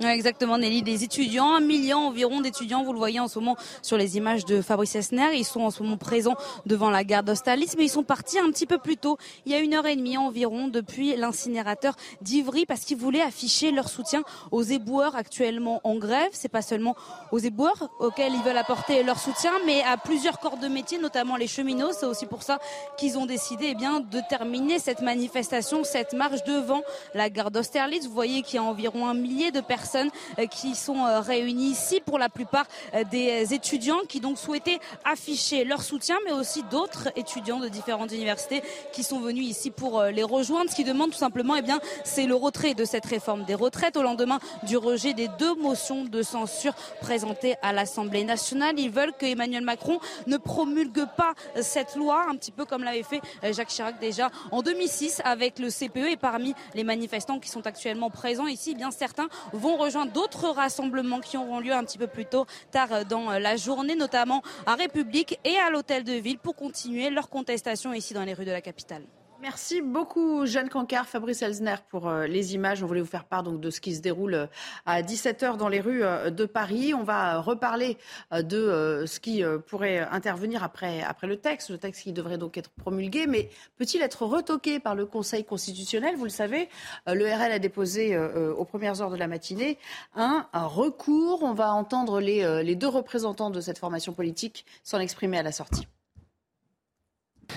[0.00, 0.82] Exactement, Nelly.
[0.82, 4.44] Des étudiants, un million environ d'étudiants, vous le voyez en ce moment sur les images
[4.44, 5.34] de Fabrice Esner.
[5.34, 6.34] Ils sont en ce moment présents
[6.66, 9.54] devant la gare d'Austerlitz, mais ils sont partis un petit peu plus tôt, il y
[9.54, 14.24] a une heure et demie environ, depuis l'incinérateur d'Ivry, parce qu'ils voulaient afficher leur soutien
[14.50, 16.30] aux éboueurs actuellement en grève.
[16.32, 16.96] C'est pas seulement
[17.30, 21.36] aux éboueurs auxquels ils veulent apporter leur soutien, mais à plusieurs corps de métier, notamment
[21.36, 21.92] les cheminots.
[21.92, 22.58] C'est aussi pour ça
[22.98, 26.82] qu'ils ont décidé eh bien, de terminer cette manifestation, cette marche devant
[27.14, 28.06] la gare d'Austerlitz.
[28.06, 31.20] Vous voyez qu'il y a environ un millier de personnes personnes euh, qui sont euh,
[31.20, 32.64] réunies ici, pour la plupart
[32.94, 38.10] euh, des étudiants qui donc souhaitaient afficher leur soutien, mais aussi d'autres étudiants de différentes
[38.12, 38.62] universités
[38.94, 40.70] qui sont venus ici pour les rejoindre.
[40.70, 43.96] Ce qui demande tout simplement, eh bien, c'est le retrait de cette réforme des retraites
[43.98, 48.78] au lendemain du rejet des deux motions de censure présentées à l'Assemblée nationale.
[48.78, 53.02] Ils veulent que Emmanuel Macron ne promulgue pas cette loi, un petit peu comme l'avait
[53.02, 53.20] fait
[53.52, 56.12] Jacques Chirac déjà en 2006 avec le CPE.
[56.12, 60.12] Et parmi les manifestants qui sont actuellement présents ici, eh bien certains vont vont rejoindre
[60.12, 64.42] d'autres rassemblements qui auront lieu un petit peu plus tôt, tard dans la journée, notamment
[64.66, 68.44] à République et à l'Hôtel de Ville pour continuer leur contestation ici dans les rues
[68.44, 69.02] de la capitale.
[69.44, 72.82] Merci beaucoup, Jeanne Cancard, Fabrice Elsner, pour euh, les images.
[72.82, 74.46] On voulait vous faire part donc, de ce qui se déroule euh,
[74.86, 76.94] à 17h dans les rues euh, de Paris.
[76.94, 77.98] On va reparler
[78.32, 83.26] de ce qui pourrait intervenir après, le texte, le texte qui devrait donc être promulgué.
[83.26, 86.16] Mais peut-il être retoqué par le Conseil constitutionnel?
[86.16, 86.70] Vous le savez,
[87.06, 89.76] le RL a déposé aux premières heures de la matinée
[90.14, 91.42] un, recours.
[91.42, 95.52] On va entendre les, les deux représentants de cette formation politique s'en exprimer à la
[95.52, 95.86] sortie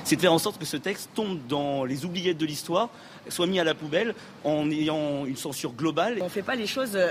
[0.03, 2.89] c'est de faire en sorte que ce texte tombe dans les oubliettes de l'histoire,
[3.29, 6.17] soit mis à la poubelle en ayant une censure globale.
[6.21, 7.09] On ne fait pas les choses euh,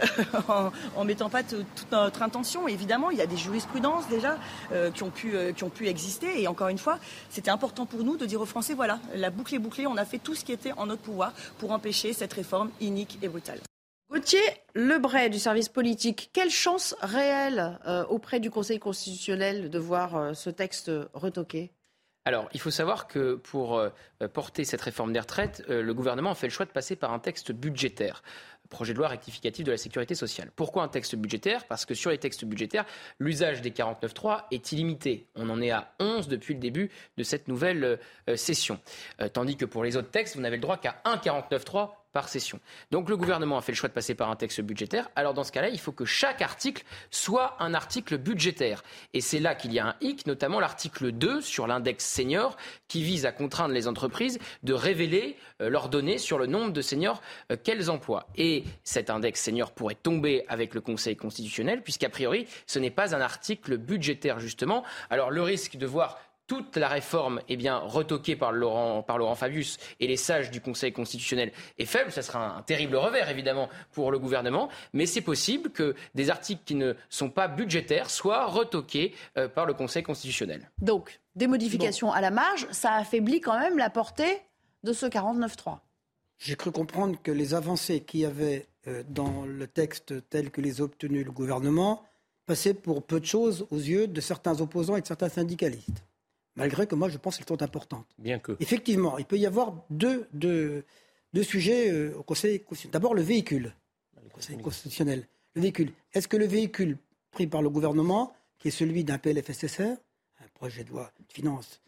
[0.96, 2.68] en, ne mettant pas toute notre intention.
[2.68, 4.38] Évidemment, il y a des jurisprudences déjà
[4.72, 6.42] euh, qui, ont pu, euh, qui ont pu exister.
[6.42, 6.98] Et encore une fois,
[7.30, 10.04] c'était important pour nous de dire aux Français, voilà, la boucle est bouclée, on a
[10.04, 13.60] fait tout ce qui était en notre pouvoir pour empêcher cette réforme inique et brutale.
[14.10, 14.40] Gauthier
[14.74, 17.78] Lebray du service politique, quelle chance réelle
[18.08, 21.72] auprès du Conseil constitutionnel de voir ce texte retoqué?
[22.26, 23.88] Alors, il faut savoir que pour euh,
[24.32, 27.12] porter cette réforme des retraites, euh, le gouvernement a fait le choix de passer par
[27.12, 28.24] un texte budgétaire
[28.68, 30.50] projet de loi rectificatif de la sécurité sociale.
[30.56, 31.66] Pourquoi un texte budgétaire?
[31.66, 32.84] Parce que sur les textes budgétaires,
[33.20, 35.28] l'usage des 49.3 est illimité.
[35.36, 38.80] On en est à 11 depuis le début de cette nouvelle euh, session.
[39.32, 41.90] tandis que pour les autres textes, vous n'avez le droit qu'à un 49.3
[42.28, 42.58] session.
[42.90, 45.08] Donc le gouvernement a fait le choix de passer par un texte budgétaire.
[45.16, 48.82] Alors dans ce cas-là, il faut que chaque article soit un article budgétaire.
[49.14, 52.56] Et c'est là qu'il y a un hic, notamment l'article 2 sur l'index senior
[52.88, 56.82] qui vise à contraindre les entreprises de révéler euh, leurs données sur le nombre de
[56.82, 58.26] seniors euh, qu'elles emploient.
[58.36, 63.14] Et cet index senior pourrait tomber avec le Conseil constitutionnel puisqu'a priori, ce n'est pas
[63.14, 64.84] un article budgétaire justement.
[65.10, 69.34] Alors le risque de voir toute la réforme est bien retoquée par Laurent, par Laurent
[69.34, 72.12] Fabius et les sages du Conseil constitutionnel est faible.
[72.12, 74.68] Ça sera un, terrible revers, évidemment, pour le gouvernement.
[74.92, 79.66] Mais c'est possible que des articles qui ne sont pas budgétaires soient retoqués euh, par
[79.66, 80.70] le Conseil constitutionnel.
[80.80, 84.40] Donc, des modifications à la marge, ça affaiblit quand même la portée
[84.84, 85.78] de ce 49.3.
[86.38, 90.60] J'ai cru comprendre que les avancées qu'il y avait euh, dans le texte tel que
[90.60, 92.04] les a obtenus le gouvernement
[92.46, 96.05] passaient pour peu de choses aux yeux de certains opposants et de certains syndicalistes
[96.56, 98.06] malgré que moi je pense qu'elles sont importantes.
[98.18, 98.56] Bien que.
[98.60, 100.84] Effectivement, il peut y avoir deux, deux,
[101.32, 102.92] deux sujets euh, au Conseil constitutionnel.
[102.92, 103.74] D'abord le véhicule,
[104.22, 105.28] le Conseil constitutionnel.
[105.54, 105.92] Le véhicule.
[106.12, 106.98] Est-ce que le véhicule
[107.30, 109.96] pris par le gouvernement, qui est celui d'un PLFSSR,
[110.40, 111.80] un projet de loi de finances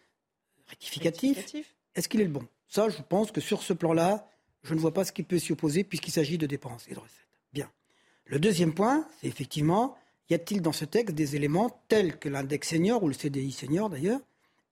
[0.67, 1.53] rectificatif,
[1.95, 2.47] est-ce qu'il est le bon?
[2.69, 4.29] Ça, je pense que sur ce plan-là,
[4.63, 6.99] je ne vois pas ce qui peut s'y opposer puisqu'il s'agit de dépenses et de
[6.99, 7.29] recettes.
[7.53, 7.71] Bien.
[8.27, 9.97] Le deuxième point, c'est effectivement,
[10.29, 13.89] y a-t-il dans ce texte des éléments tels que l'index senior ou le CDI senior
[13.89, 14.21] d'ailleurs,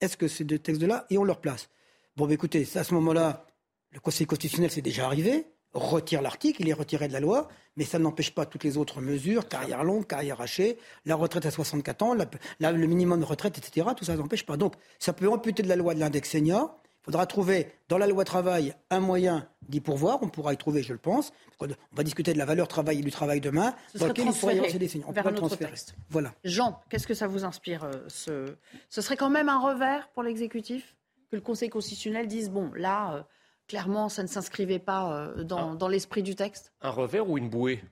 [0.01, 1.68] est-ce que ces deux textes-là y ont leur place
[2.16, 3.47] Bon, bah, écoutez, à ce moment-là,
[3.92, 7.84] le Conseil constitutionnel s'est déjà arrivé, retire l'article, il est retiré de la loi, mais
[7.84, 12.03] ça n'empêche pas toutes les autres mesures, carrière longue, carrière hachée, la retraite à 64
[12.03, 13.88] ans, le minimum de retraite, etc.
[13.97, 14.57] Tout ça n'empêche pas.
[14.57, 16.80] Donc, ça peut amputer de la loi de l'index senior.
[17.07, 20.20] Il faudra trouver dans la loi travail un moyen d'y pourvoir.
[20.22, 21.32] On pourra y trouver, je le pense.
[21.61, 23.76] On va discuter de la valeur travail et du travail demain.
[23.92, 25.74] Ce dans lequel il y avoir des On pourra transférer.
[26.11, 26.34] Voilà.
[26.42, 28.57] Jean, qu'est-ce que ça vous inspire euh, ce...
[28.88, 30.96] ce serait quand même un revers pour l'exécutif
[31.30, 33.22] que le Conseil constitutionnel dise bon, là, euh,
[33.68, 36.72] clairement, ça ne s'inscrivait pas euh, dans, dans l'esprit du texte?
[36.80, 37.84] Un revers ou une bouée?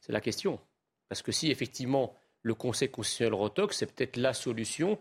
[0.00, 0.60] C'est la question.
[1.08, 4.98] Parce que si effectivement le Conseil constitutionnel retoque, c'est peut-être la solution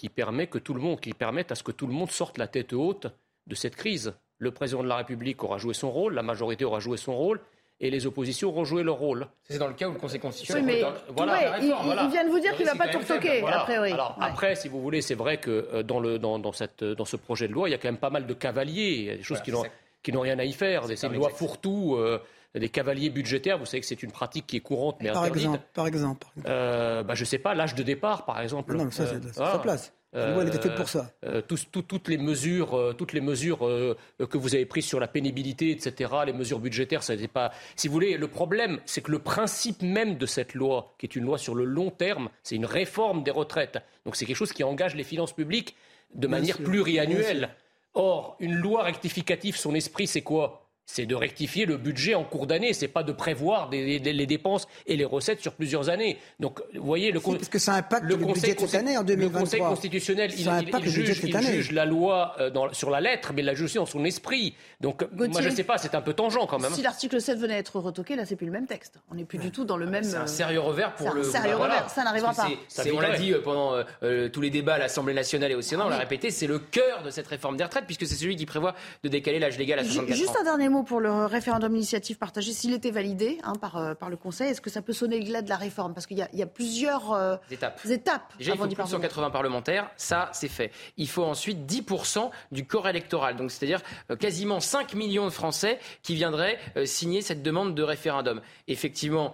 [0.00, 2.38] qui permet que tout le monde, qui permettent à ce que tout le monde sorte
[2.38, 3.08] la tête haute
[3.46, 4.14] de cette crise.
[4.38, 7.38] Le président de la République aura joué son rôle, la majorité aura joué son rôle,
[7.80, 9.26] et les oppositions auront joué leur rôle.
[9.42, 10.64] C'est dans le cas où le Conseil constitutionnel.
[10.64, 11.66] Oui, mais voilà, il,
[12.10, 13.92] vient de vous dire qu'il ne va pas tout retoquer, a priori.
[13.92, 17.04] Alors, Après, si vous voulez, c'est vrai que euh, dans, le, dans, dans, cette, dans
[17.04, 18.94] ce projet de loi, il y a quand même pas mal de cavaliers.
[19.00, 20.86] Il y a des choses qui n'ont rien à y faire.
[20.86, 21.96] C'est une loi fourre-tout.
[21.96, 22.18] Euh,
[22.54, 23.58] des cavaliers budgétaires.
[23.58, 25.44] Vous savez que c'est une pratique qui est courante, mais par interdite.
[25.44, 26.26] Exemple, par exemple.
[26.46, 28.76] Euh, bah, je ne sais pas, l'âge de départ, par exemple.
[28.76, 29.92] Non, mais ça, c'est sa place.
[30.16, 31.12] Euh, elle était faite pour ça.
[31.24, 35.70] Euh, toutes les mesures, euh, toutes les mesures que vous avez prises sur la pénibilité,
[35.70, 37.52] etc., les mesures budgétaires, ça n'était pas.
[37.76, 41.14] Si vous voulez, le problème, c'est que le principe même de cette loi, qui est
[41.14, 43.78] une loi sur le long terme, c'est une réforme des retraites.
[44.04, 45.76] Donc c'est quelque chose qui engage les finances publiques
[46.14, 47.50] de manière pluriannuelle.
[47.94, 50.59] Or, une loi rectificative, son esprit, c'est quoi?
[50.92, 54.96] C'est de rectifier le budget en cours d'année, c'est pas de prévoir les dépenses et
[54.96, 56.18] les recettes sur plusieurs années.
[56.40, 59.40] Donc, vous voyez, le, parce que ça impacte le, budget cette année en 2023.
[59.40, 63.66] Le Conseil constitutionnel, il, juge, la loi euh, sur la lettre, mais il la juge
[63.66, 64.54] aussi dans son esprit.
[64.80, 66.72] Donc, moi, je ne sais pas, c'est un peu tangent quand même.
[66.72, 68.98] Si l'article 7 venait à être retoqué, là, c'est plus le même texte.
[69.10, 70.02] On n'est plus du tout dans le même.
[70.02, 71.22] C'est un sérieux revers pour le.
[71.22, 72.48] Sérieux revers, ça n'arrivera pas.
[72.92, 75.86] on l'a dit euh, pendant euh, tous les débats à l'Assemblée nationale et au Sénat,
[75.86, 78.46] on l'a répété, c'est le cœur de cette réforme des retraites, puisque c'est celui qui
[78.46, 80.16] prévoit de décaler l'âge légal à 64 ans.
[80.16, 83.96] Juste un dernier mot mot pour le référendum initiative partagée, s'il était validé hein, par,
[83.96, 85.94] par le Conseil, est-ce que ça peut sonner le glas de la réforme?
[85.94, 87.80] Parce qu'il y, y, a plusieurs étapes.
[87.88, 90.72] étapes Déjà, il faut plus de 180 parlementaires, ça c'est fait.
[90.96, 93.80] Il faut ensuite 10% du corps électoral, donc c'est-à-dire
[94.18, 98.40] quasiment 5 millions de Français qui viendraient signer cette demande de référendum.
[98.68, 99.32] Effectivement,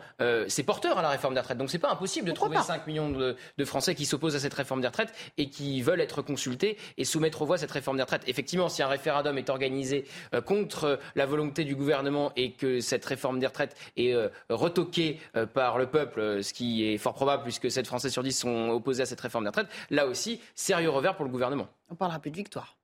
[0.48, 3.10] c'est porteur à la réforme des retraites, donc c'est pas impossible de trouver 5 millions
[3.10, 6.76] de, de Français qui s'opposent à cette réforme des retraites et qui veulent être consultés
[6.98, 8.24] et soumettre aux voix cette réforme des retraites.
[8.26, 10.04] Effectivement, si un référendum est organisé
[10.34, 15.20] euh, contre la volonté du gouvernement et que cette réforme des retraites est euh, retoquée
[15.36, 18.68] euh, par le peuple, ce qui est fort probable puisque 7 Français sur 10 sont
[18.70, 21.68] opposés à cette réforme des retraites, là aussi, sérieux revers pour le gouvernement.
[21.90, 22.76] On parlera plus de victoire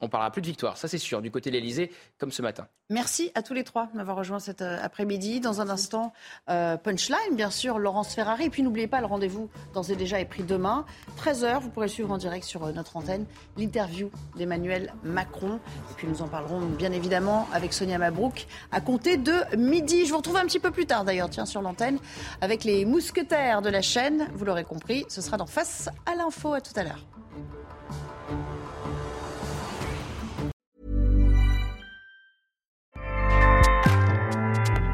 [0.00, 2.66] on parlera plus de victoire, ça c'est sûr, du côté de l'Elysée, comme ce matin.
[2.90, 5.40] Merci à tous les trois d'avoir rejoint cet euh, après-midi.
[5.40, 6.12] Dans un instant,
[6.50, 8.44] euh, Punchline, bien sûr, Laurence Ferrari.
[8.44, 10.84] Et puis n'oubliez pas, le rendez-vous d'ores et déjà est pris demain.
[11.16, 13.24] 13h, vous pourrez suivre en direct sur euh, notre antenne
[13.56, 15.60] l'interview d'Emmanuel Macron.
[15.90, 20.04] Et puis nous en parlerons bien évidemment avec Sonia Mabrouk à compter de midi.
[20.04, 21.98] Je vous retrouve un petit peu plus tard d'ailleurs, tiens, sur l'antenne,
[22.42, 24.28] avec les mousquetaires de la chaîne.
[24.34, 26.52] Vous l'aurez compris, ce sera dans Face à l'info.
[26.52, 27.00] À tout à l'heure.